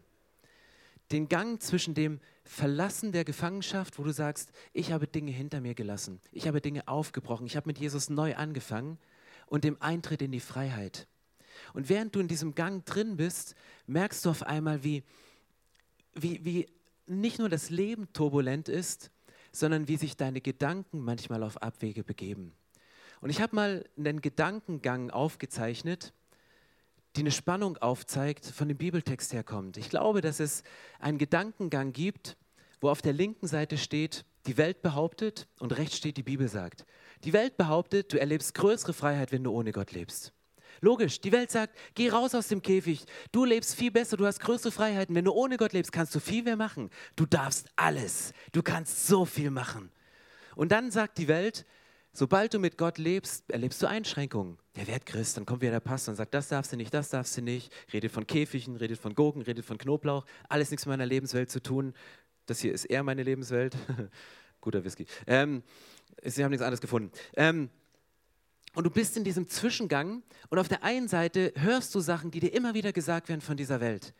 [1.12, 5.74] den Gang zwischen dem Verlassen der Gefangenschaft, wo du sagst, ich habe Dinge hinter mir
[5.74, 8.98] gelassen, ich habe Dinge aufgebrochen, ich habe mit Jesus neu angefangen
[9.46, 11.08] und dem Eintritt in die Freiheit.
[11.74, 13.54] Und während du in diesem Gang drin bist,
[13.86, 15.02] merkst du auf einmal, wie,
[16.14, 16.66] wie, wie
[17.06, 19.10] nicht nur das Leben turbulent ist,
[19.52, 22.52] sondern wie sich deine Gedanken manchmal auf Abwege begeben.
[23.20, 26.12] Und ich habe mal einen Gedankengang aufgezeichnet,
[27.16, 29.76] die eine Spannung aufzeigt, von dem Bibeltext herkommt.
[29.76, 30.62] Ich glaube, dass es
[31.00, 32.36] einen Gedankengang gibt,
[32.80, 36.84] wo auf der linken Seite steht, die Welt behauptet und rechts steht, die Bibel sagt.
[37.24, 40.32] Die Welt behauptet, du erlebst größere Freiheit, wenn du ohne Gott lebst.
[40.82, 44.40] Logisch, die Welt sagt, geh raus aus dem Käfig, du lebst viel besser, du hast
[44.40, 45.14] größere Freiheiten.
[45.14, 46.90] Wenn du ohne Gott lebst, kannst du viel mehr machen.
[47.16, 49.90] Du darfst alles, du kannst so viel machen.
[50.54, 51.64] Und dann sagt die Welt,
[52.18, 54.56] Sobald du mit Gott lebst, erlebst du Einschränkungen.
[54.76, 57.08] Der wird Christ, dann kommt wieder der Pastor und sagt, das darfst du nicht, das
[57.08, 57.72] darfst du nicht.
[57.92, 60.26] Redet von Käfigen, redet von Gurken, redet von Knoblauch.
[60.48, 61.94] Alles nichts mit meiner Lebenswelt zu tun.
[62.44, 63.74] Das hier ist eher meine Lebenswelt.
[64.60, 65.06] Guter Whisky.
[65.26, 65.62] Ähm,
[66.22, 67.10] sie haben nichts anderes gefunden.
[67.36, 67.70] Ähm,
[68.74, 72.40] Und du bist in diesem Zwischengang und auf der einen Seite hörst du Sachen, die
[72.40, 74.12] dir immer wieder gesagt werden von dieser Welt.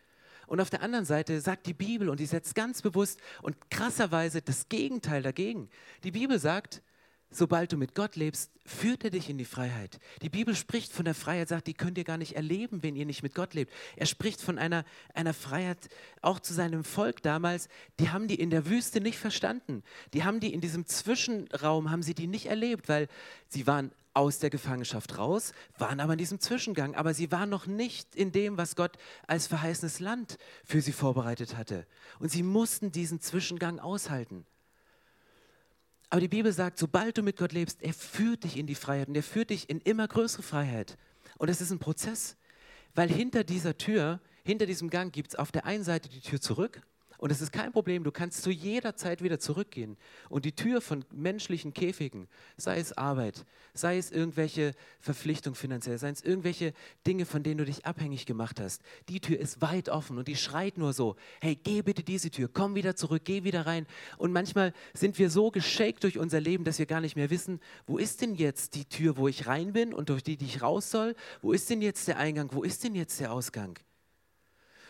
[0.47, 4.41] Und auf der anderen Seite sagt die Bibel, und die setzt ganz bewusst und krasserweise
[4.41, 5.69] das Gegenteil dagegen.
[6.05, 6.83] Die Bibel sagt,
[7.31, 9.99] sobald du mit Gott lebst, führt er dich in die Freiheit.
[10.23, 13.07] Die Bibel spricht von der Freiheit, sagt, die könnt ihr gar nicht erleben, wenn ihr
[13.07, 13.73] nicht mit Gott lebt.
[13.97, 15.89] Er spricht von einer, einer Freiheit
[16.23, 17.69] auch zu seinem Volk damals.
[18.01, 19.83] Die haben die in der Wüste nicht verstanden.
[20.15, 23.09] Die haben die in diesem Zwischenraum, haben sie die nicht erlebt, weil
[23.49, 26.95] sie waren aus der Gefangenschaft raus, waren aber in diesem Zwischengang.
[26.95, 28.97] Aber sie waren noch nicht in dem, was Gott
[29.27, 31.87] als verheißenes Land für sie vorbereitet hatte.
[32.19, 34.47] Und sie mussten diesen Zwischengang aushalten.
[36.11, 39.09] Aber die Bibel sagt, sobald du mit Gott lebst, er führt dich in die Freiheit
[39.09, 40.97] und er führt dich in immer größere Freiheit.
[41.39, 42.37] Und es ist ein Prozess,
[42.95, 46.41] weil hinter dieser Tür, hinter diesem Gang gibt es auf der einen Seite die Tür
[46.41, 46.81] zurück
[47.19, 49.97] und es ist kein Problem, du kannst zu jeder Zeit wieder zurückgehen.
[50.29, 53.45] Und die Tür von menschlichen Käfigen, sei es Arbeit,
[53.75, 56.73] sei es irgendwelche Verpflichtungen finanziell, sei es irgendwelche
[57.07, 60.37] Dinge, von denen du dich abhängig gemacht hast, die Tür ist weit offen und die
[60.37, 63.87] schreit nur so, hey, geh bitte diese Tür, komm wieder zurück, geh wieder rein.
[64.19, 67.61] Und manchmal sind wir so geschakt durch unser Leben, dass wir gar nicht mehr wissen,
[67.87, 70.63] wo ist denn jetzt die Tür, wo ich rein bin und durch die, die ich
[70.63, 71.15] raus soll?
[71.43, 72.51] Wo ist denn jetzt der Eingang?
[72.53, 73.79] Wo ist denn jetzt der Ausgang?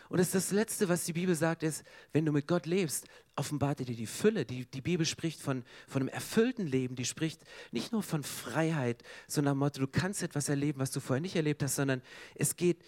[0.08, 3.80] Und das, das Letzte, was die Bibel sagt, ist, wenn du mit Gott lebst, offenbart
[3.80, 4.44] er dir die Fülle.
[4.44, 7.42] Die, die Bibel spricht von, von einem erfüllten Leben, die spricht
[7.72, 11.62] nicht nur von Freiheit, sondern Motto, du kannst etwas erleben, was du vorher nicht erlebt
[11.62, 12.02] hast, sondern
[12.34, 12.82] es geht,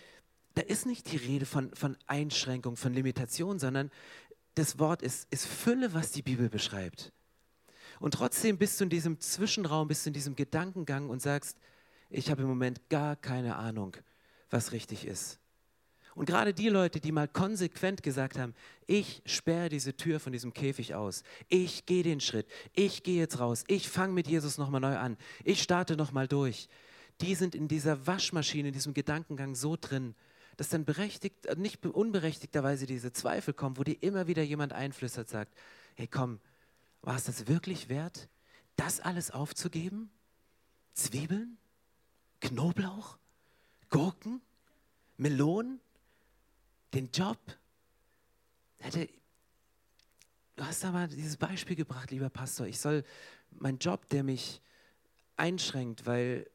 [0.54, 3.90] da ist nicht die Rede von, von Einschränkung, von Limitation, sondern
[4.54, 7.12] das Wort ist, ist Fülle, was die Bibel beschreibt.
[8.00, 11.58] Und trotzdem bist du in diesem Zwischenraum, bist du in diesem Gedankengang und sagst,
[12.10, 13.96] ich habe im Moment gar keine Ahnung,
[14.50, 15.38] was richtig ist.
[16.18, 18.52] Und gerade die Leute, die mal konsequent gesagt haben,
[18.88, 23.38] ich sperre diese Tür von diesem Käfig aus, ich gehe den Schritt, ich gehe jetzt
[23.38, 26.68] raus, ich fange mit Jesus nochmal neu an, ich starte nochmal durch,
[27.20, 30.16] die sind in dieser Waschmaschine, in diesem Gedankengang so drin,
[30.56, 35.28] dass dann berechtigt, äh, nicht unberechtigterweise diese Zweifel kommen, wo dir immer wieder jemand einflüstert,
[35.28, 35.56] sagt,
[35.94, 36.40] hey komm,
[37.00, 38.28] war es das wirklich wert,
[38.74, 40.10] das alles aufzugeben?
[40.94, 41.58] Zwiebeln?
[42.40, 43.18] Knoblauch?
[43.88, 44.40] Gurken?
[45.16, 45.80] Melonen?
[46.94, 47.38] Den Job.
[48.78, 49.08] Hätte,
[50.56, 52.66] du hast da mal dieses Beispiel gebracht, lieber Pastor.
[52.66, 53.04] Ich soll
[53.50, 54.60] meinen Job, der mich
[55.36, 56.46] einschränkt, weil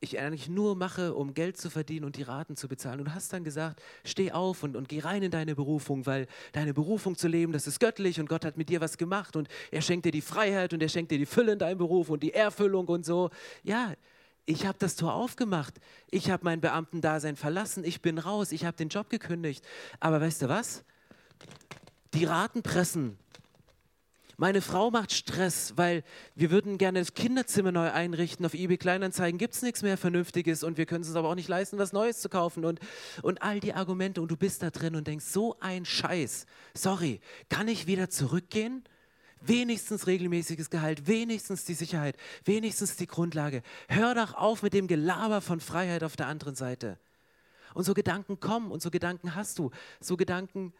[0.00, 3.00] ich eigentlich nur mache, um Geld zu verdienen und die Raten zu bezahlen.
[3.00, 6.28] Und du hast dann gesagt, steh auf und, und geh rein in deine Berufung, weil
[6.52, 9.48] deine Berufung zu leben, das ist göttlich und Gott hat mit dir was gemacht und
[9.70, 12.22] er schenkt dir die Freiheit und er schenkt dir die Fülle in deinem Beruf und
[12.22, 13.30] die Erfüllung und so.
[13.64, 13.94] Ja,
[14.48, 15.74] ich habe das Tor aufgemacht,
[16.10, 19.62] ich habe mein Beamtendasein verlassen, ich bin raus, ich habe den Job gekündigt.
[20.00, 20.84] Aber weißt du was?
[22.14, 23.18] Die Raten pressen.
[24.38, 26.02] Meine Frau macht Stress, weil
[26.34, 28.46] wir würden gerne das Kinderzimmer neu einrichten.
[28.46, 31.34] Auf eBay Kleinanzeigen gibt es nichts mehr Vernünftiges und wir können es uns aber auch
[31.34, 32.80] nicht leisten, was Neues zu kaufen und,
[33.20, 36.46] und all die Argumente und du bist da drin und denkst, so ein Scheiß.
[36.72, 37.20] Sorry,
[37.50, 38.82] kann ich wieder zurückgehen?
[39.40, 43.62] Wenigstens regelmäßiges Gehalt, wenigstens die Sicherheit, wenigstens die Grundlage.
[43.88, 46.98] Hör doch auf mit dem Gelaber von Freiheit auf der anderen Seite.
[47.74, 49.70] Und so Gedanken kommen und so Gedanken hast du.
[50.00, 50.72] So Gedanken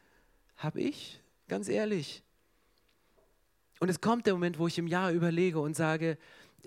[0.57, 2.23] habe ich, ganz ehrlich.
[3.81, 6.19] Und es kommt der Moment, wo ich im Jahr überlege und sage,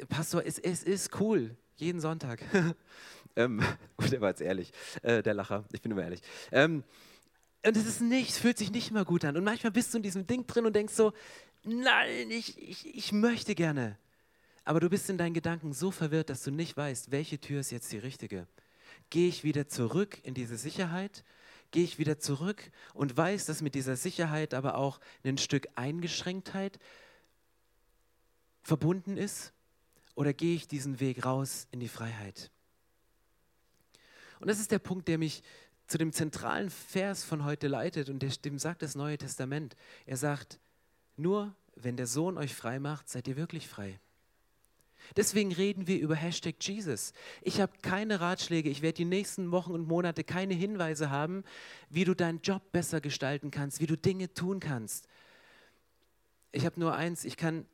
[0.08, 2.42] Pastor, es, es ist cool, jeden Sonntag.
[3.36, 3.62] ähm,
[4.12, 4.72] der war jetzt ehrlich,
[5.02, 6.22] äh, der Lacher, ich bin immer ehrlich.
[6.52, 6.84] Ähm,
[7.66, 9.38] und es ist nicht, es fühlt sich nicht immer gut an.
[9.38, 11.14] Und manchmal bist du in diesem Ding drin und denkst so,
[11.64, 13.98] nein, ich, ich, ich möchte gerne.
[14.64, 17.72] Aber du bist in deinen Gedanken so verwirrt, dass du nicht weißt, welche Tür ist
[17.72, 18.48] jetzt die richtige.
[19.10, 21.24] Gehe ich wieder zurück in diese Sicherheit?
[21.72, 26.80] Gehe ich wieder zurück und weiß, dass mit dieser Sicherheit aber auch ein Stück Eingeschränktheit
[28.62, 29.54] verbunden ist?
[30.16, 32.52] Oder gehe ich diesen Weg raus in die Freiheit?
[34.40, 35.44] Und das ist der Punkt, der mich
[35.88, 39.76] zu dem zentralen Vers von heute leitet und dem sagt das Neue Testament.
[40.06, 40.60] Er sagt,
[41.18, 44.00] nur wenn der Sohn euch frei macht, seid ihr wirklich frei.
[45.16, 47.14] Deswegen reden wir über Hashtag Jesus.
[47.42, 51.44] Ich habe keine Ratschläge, ich werde die nächsten Wochen und Monate keine Hinweise haben,
[51.90, 55.08] wie du deinen Job besser gestalten kannst, wie du Dinge tun kannst.
[56.52, 57.66] Ich habe nur eins, ich kann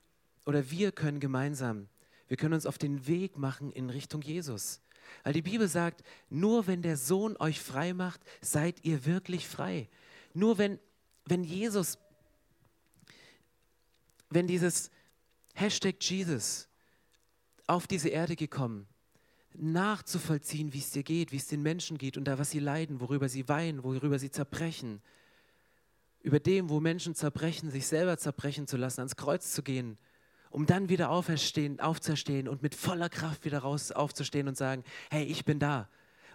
[0.45, 1.89] oder wir können gemeinsam,
[2.27, 4.81] wir können uns auf den Weg machen in Richtung Jesus.
[5.23, 9.89] Weil die Bibel sagt, nur wenn der Sohn euch frei macht, seid ihr wirklich frei.
[10.33, 10.79] Nur wenn,
[11.25, 11.97] wenn Jesus,
[14.29, 14.91] wenn dieses
[15.53, 16.67] Hashtag Jesus
[17.65, 18.87] auf diese Erde gekommen,
[19.53, 23.01] nachzuvollziehen, wie es dir geht, wie es den Menschen geht und da, was sie leiden,
[23.01, 25.01] worüber sie weinen, worüber sie zerbrechen,
[26.21, 29.97] über dem, wo Menschen zerbrechen, sich selber zerbrechen zu lassen, ans Kreuz zu gehen
[30.49, 35.23] um dann wieder auferstehen, aufzustehen und mit voller Kraft wieder raus aufzustehen und sagen, hey,
[35.23, 35.89] ich bin da.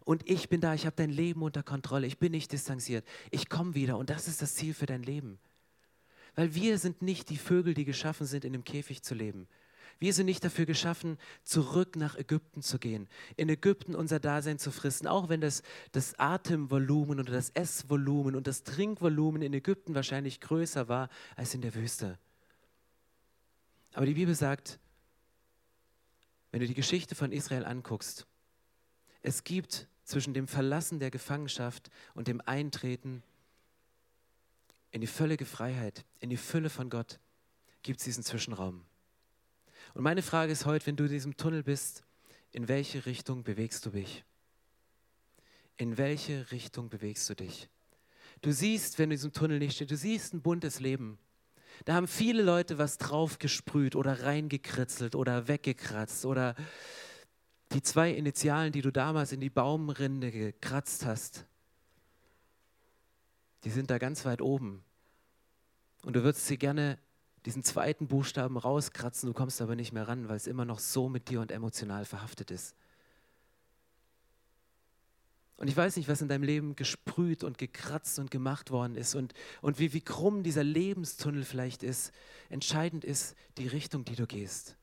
[0.04, 3.48] Und ich bin da, ich habe dein Leben unter Kontrolle, ich bin nicht distanziert, ich
[3.48, 5.38] komme wieder und das ist das Ziel für dein Leben.
[6.34, 9.48] Weil wir sind nicht die Vögel, die geschaffen sind, in einem Käfig zu leben.
[9.98, 14.72] Wir sind nicht dafür geschaffen, zurück nach Ägypten zu gehen, in Ägypten unser Dasein zu
[14.72, 15.62] fristen, auch wenn das,
[15.92, 21.60] das Atemvolumen oder das Essvolumen und das Trinkvolumen in Ägypten wahrscheinlich größer war als in
[21.60, 22.18] der Wüste.
[23.92, 24.80] Aber die Bibel sagt,
[26.50, 28.26] wenn du die Geschichte von Israel anguckst,
[29.22, 33.22] es gibt zwischen dem Verlassen der Gefangenschaft und dem Eintreten
[34.92, 37.18] in die völlige Freiheit, in die Fülle von Gott,
[37.82, 38.84] gibt es diesen Zwischenraum.
[39.94, 42.04] Und meine Frage ist heute, wenn du in diesem Tunnel bist,
[42.52, 44.24] in welche Richtung bewegst du dich?
[45.76, 47.68] In welche Richtung bewegst du dich?
[48.42, 51.18] Du siehst, wenn du in diesem Tunnel nicht stehst, du siehst ein buntes Leben.
[51.86, 56.54] Da haben viele Leute was draufgesprüht oder reingekritzelt oder weggekratzt oder
[57.72, 61.46] die zwei Initialen, die du damals in die Baumrinde gekratzt hast,
[63.64, 64.82] die sind da ganz weit oben.
[66.04, 66.98] Und du würdest sie gerne
[67.44, 71.08] diesen zweiten Buchstaben rauskratzen, du kommst aber nicht mehr ran, weil es immer noch so
[71.08, 72.76] mit dir und emotional verhaftet ist.
[75.56, 79.14] Und ich weiß nicht, was in deinem Leben gesprüht und gekratzt und gemacht worden ist
[79.14, 82.12] und, und wie, wie krumm dieser Lebenstunnel vielleicht ist.
[82.48, 84.76] Entscheidend ist die Richtung, die du gehst.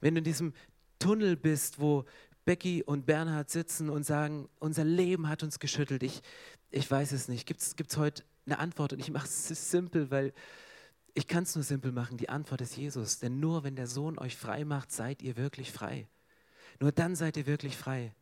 [0.00, 0.52] Wenn du in diesem
[0.98, 2.04] Tunnel bist, wo
[2.44, 6.20] Becky und Bernhard sitzen und sagen, unser Leben hat uns geschüttelt, ich,
[6.72, 7.46] ich weiß es nicht.
[7.46, 8.92] Gibt es heute eine Antwort?
[8.92, 10.32] Und ich mache es simpel, weil
[11.14, 12.16] ich kann es nur simpel machen.
[12.16, 13.18] Die Antwort ist Jesus.
[13.18, 16.08] Denn nur wenn der Sohn euch frei macht, seid ihr wirklich frei.
[16.80, 18.14] Nur dann seid ihr wirklich frei.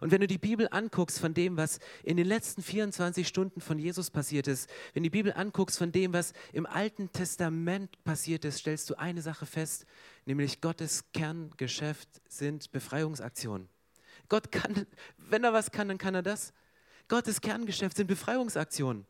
[0.00, 3.78] Und wenn du die Bibel anguckst von dem, was in den letzten 24 Stunden von
[3.78, 8.44] Jesus passiert ist, wenn du die Bibel anguckst von dem, was im Alten Testament passiert
[8.44, 9.84] ist, stellst du eine Sache fest,
[10.24, 13.68] nämlich Gottes Kerngeschäft sind Befreiungsaktionen.
[14.28, 14.86] Gott kann,
[15.18, 16.52] wenn er was kann, dann kann er das.
[17.08, 19.06] Gottes Kerngeschäft sind Befreiungsaktionen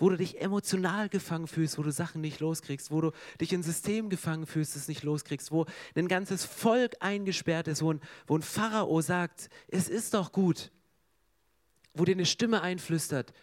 [0.00, 3.62] wo du dich emotional gefangen fühlst, wo du Sachen nicht loskriegst, wo du dich in
[3.62, 8.36] System gefangen fühlst, das nicht loskriegst, wo ein ganzes Volk eingesperrt ist, wo ein, wo
[8.36, 10.72] ein Pharao sagt, es ist doch gut,
[11.92, 13.34] wo dir eine Stimme einflüstert,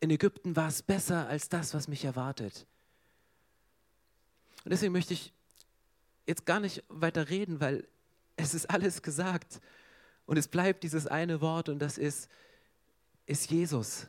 [0.00, 2.66] in Ägypten war es besser als das, was mich erwartet.
[4.64, 5.32] Und deswegen möchte ich
[6.26, 7.86] jetzt gar nicht weiter reden, weil
[8.36, 9.60] es ist alles gesagt.
[10.26, 12.28] Und es bleibt dieses eine Wort und das ist,
[13.30, 14.08] ist Jesus.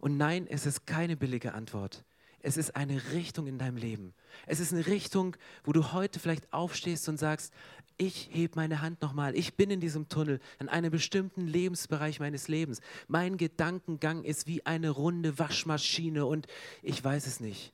[0.00, 2.04] Und nein, es ist keine billige Antwort.
[2.40, 4.12] Es ist eine Richtung in deinem Leben.
[4.46, 7.54] Es ist eine Richtung, wo du heute vielleicht aufstehst und sagst,
[7.96, 9.36] ich heb meine Hand nochmal.
[9.36, 12.80] Ich bin in diesem Tunnel, in einem bestimmten Lebensbereich meines Lebens.
[13.08, 16.46] Mein Gedankengang ist wie eine runde Waschmaschine und
[16.82, 17.72] ich weiß es nicht.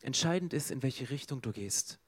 [0.00, 1.98] Entscheidend ist, in welche Richtung du gehst.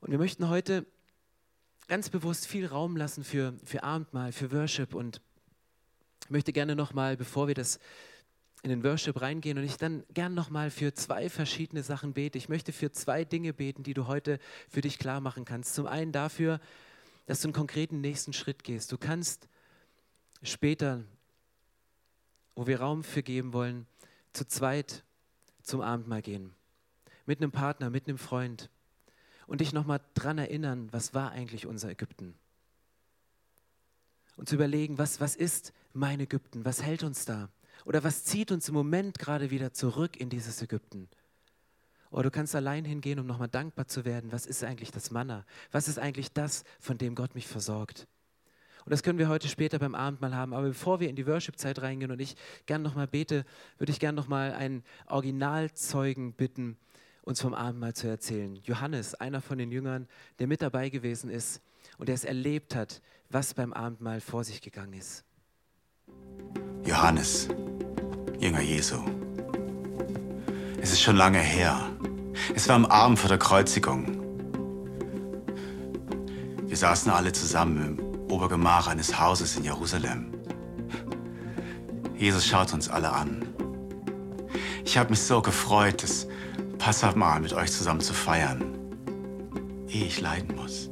[0.00, 0.86] Und wir möchten heute
[1.88, 5.20] ganz bewusst viel Raum lassen für, für Abendmahl, für Worship und
[6.24, 7.80] ich möchte gerne nochmal, bevor wir das
[8.62, 12.36] in den Worship reingehen und ich dann gern nochmal für zwei verschiedene Sachen bete.
[12.36, 15.74] Ich möchte für zwei Dinge beten, die du heute für dich klar machen kannst.
[15.74, 16.60] Zum einen dafür,
[17.26, 18.92] dass du einen konkreten nächsten Schritt gehst.
[18.92, 19.48] Du kannst
[20.42, 21.02] später,
[22.54, 23.86] wo wir Raum für geben wollen,
[24.34, 25.04] zu zweit
[25.62, 26.52] zum Abendmahl gehen.
[27.24, 28.68] Mit einem Partner, mit einem Freund
[29.48, 32.34] und dich nochmal dran erinnern, was war eigentlich unser Ägypten?
[34.36, 36.64] Und zu überlegen, was, was ist mein Ägypten?
[36.64, 37.48] Was hält uns da?
[37.84, 41.08] Oder was zieht uns im Moment gerade wieder zurück in dieses Ägypten?
[42.10, 44.32] Oder du kannst allein hingehen, um nochmal dankbar zu werden.
[44.32, 45.44] Was ist eigentlich das Manna?
[45.72, 48.06] Was ist eigentlich das, von dem Gott mich versorgt?
[48.84, 50.54] Und das können wir heute später beim Abendmahl haben.
[50.54, 52.36] Aber bevor wir in die Worship-Zeit reingehen und ich
[52.66, 53.44] gern nochmal bete,
[53.78, 56.78] würde ich gern nochmal einen Originalzeugen bitten,
[57.28, 58.56] uns vom Abendmahl zu erzählen.
[58.64, 60.08] Johannes, einer von den Jüngern,
[60.38, 61.60] der mit dabei gewesen ist
[61.98, 65.24] und der es erlebt hat, was beim Abendmahl vor sich gegangen ist.
[66.86, 67.48] Johannes,
[68.40, 69.04] Jünger Jesu.
[70.80, 71.78] Es ist schon lange her.
[72.54, 74.06] Es war am Abend vor der Kreuzigung.
[76.66, 80.32] Wir saßen alle zusammen im Obergemach eines Hauses in Jerusalem.
[82.16, 83.46] Jesus schaut uns alle an.
[84.82, 86.26] Ich habe mich so gefreut, dass
[86.78, 88.78] Passamal mit euch zusammen zu feiern,
[89.88, 90.90] ehe ich leiden muss.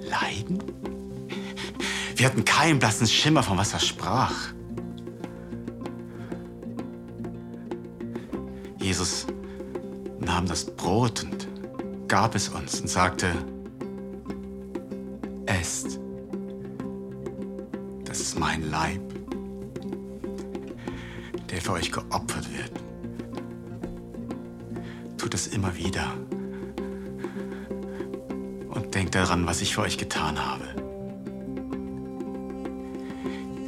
[0.00, 0.58] Leiden?
[2.16, 4.34] Wir hatten keinen blassen Schimmer, von was er sprach.
[8.78, 9.26] Jesus
[10.18, 11.48] nahm das Brot und
[12.08, 13.32] gab es uns und sagte,
[15.46, 16.00] esst,
[18.04, 19.00] das ist mein Leib,
[21.50, 22.89] der für euch geopfert wird.
[25.40, 26.12] Es immer wieder.
[28.68, 30.64] Und denkt daran, was ich für euch getan habe.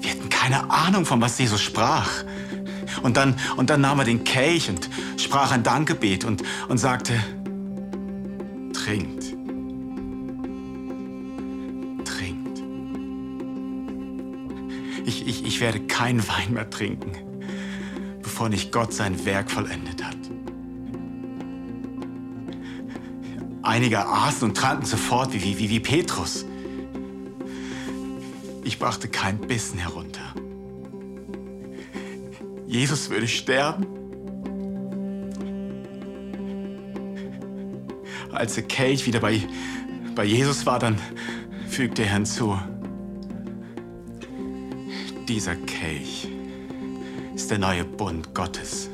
[0.01, 2.11] Wir hatten keine Ahnung, von was Jesus sprach.
[3.03, 7.15] Und dann, und dann nahm er den Kelch und sprach ein Dankgebet und, und sagte,
[8.75, 9.25] trinkt.
[12.05, 12.63] Trinkt.
[15.07, 17.13] Ich, ich, ich werde keinen Wein mehr trinken,
[18.23, 20.02] bevor nicht Gott sein Werk vollendet
[23.73, 26.45] Einige aßen und tranken sofort wie, wie, wie Petrus.
[28.65, 30.35] Ich brachte keinen Bissen herunter.
[32.67, 33.87] Jesus würde sterben.
[38.31, 39.41] Als der Kelch wieder bei,
[40.15, 40.99] bei Jesus war, dann
[41.67, 42.59] fügte er hinzu,
[45.27, 46.29] dieser Kelch
[47.35, 48.91] ist der neue Bund Gottes,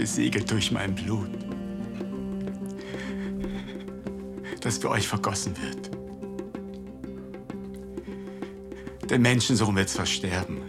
[0.00, 1.28] besiegelt durch mein Blut,
[4.62, 5.90] das für euch vergossen wird.
[9.10, 10.62] Der Menschensohn wird zwar sterben,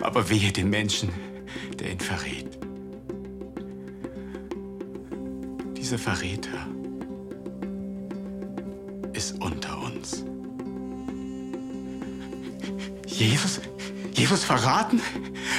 [0.00, 1.10] aber wehe dem Menschen,
[1.78, 2.58] der ihn verrät.
[5.76, 6.66] Dieser Verräter
[9.12, 10.24] ist unter uns.
[13.06, 13.60] Jesus?
[14.12, 15.00] Jesus verraten?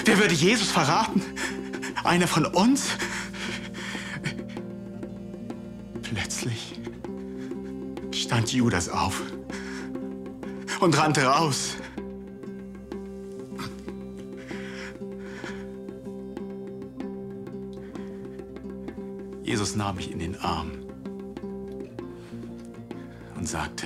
[0.03, 1.21] Wer würde Jesus verraten?
[2.07, 2.91] Einer von uns?
[6.03, 6.79] Plötzlich
[8.13, 9.21] stand Judas auf
[10.79, 11.75] und rannte raus.
[19.43, 20.71] Jesus nahm mich in den Arm
[23.35, 23.85] und sagte,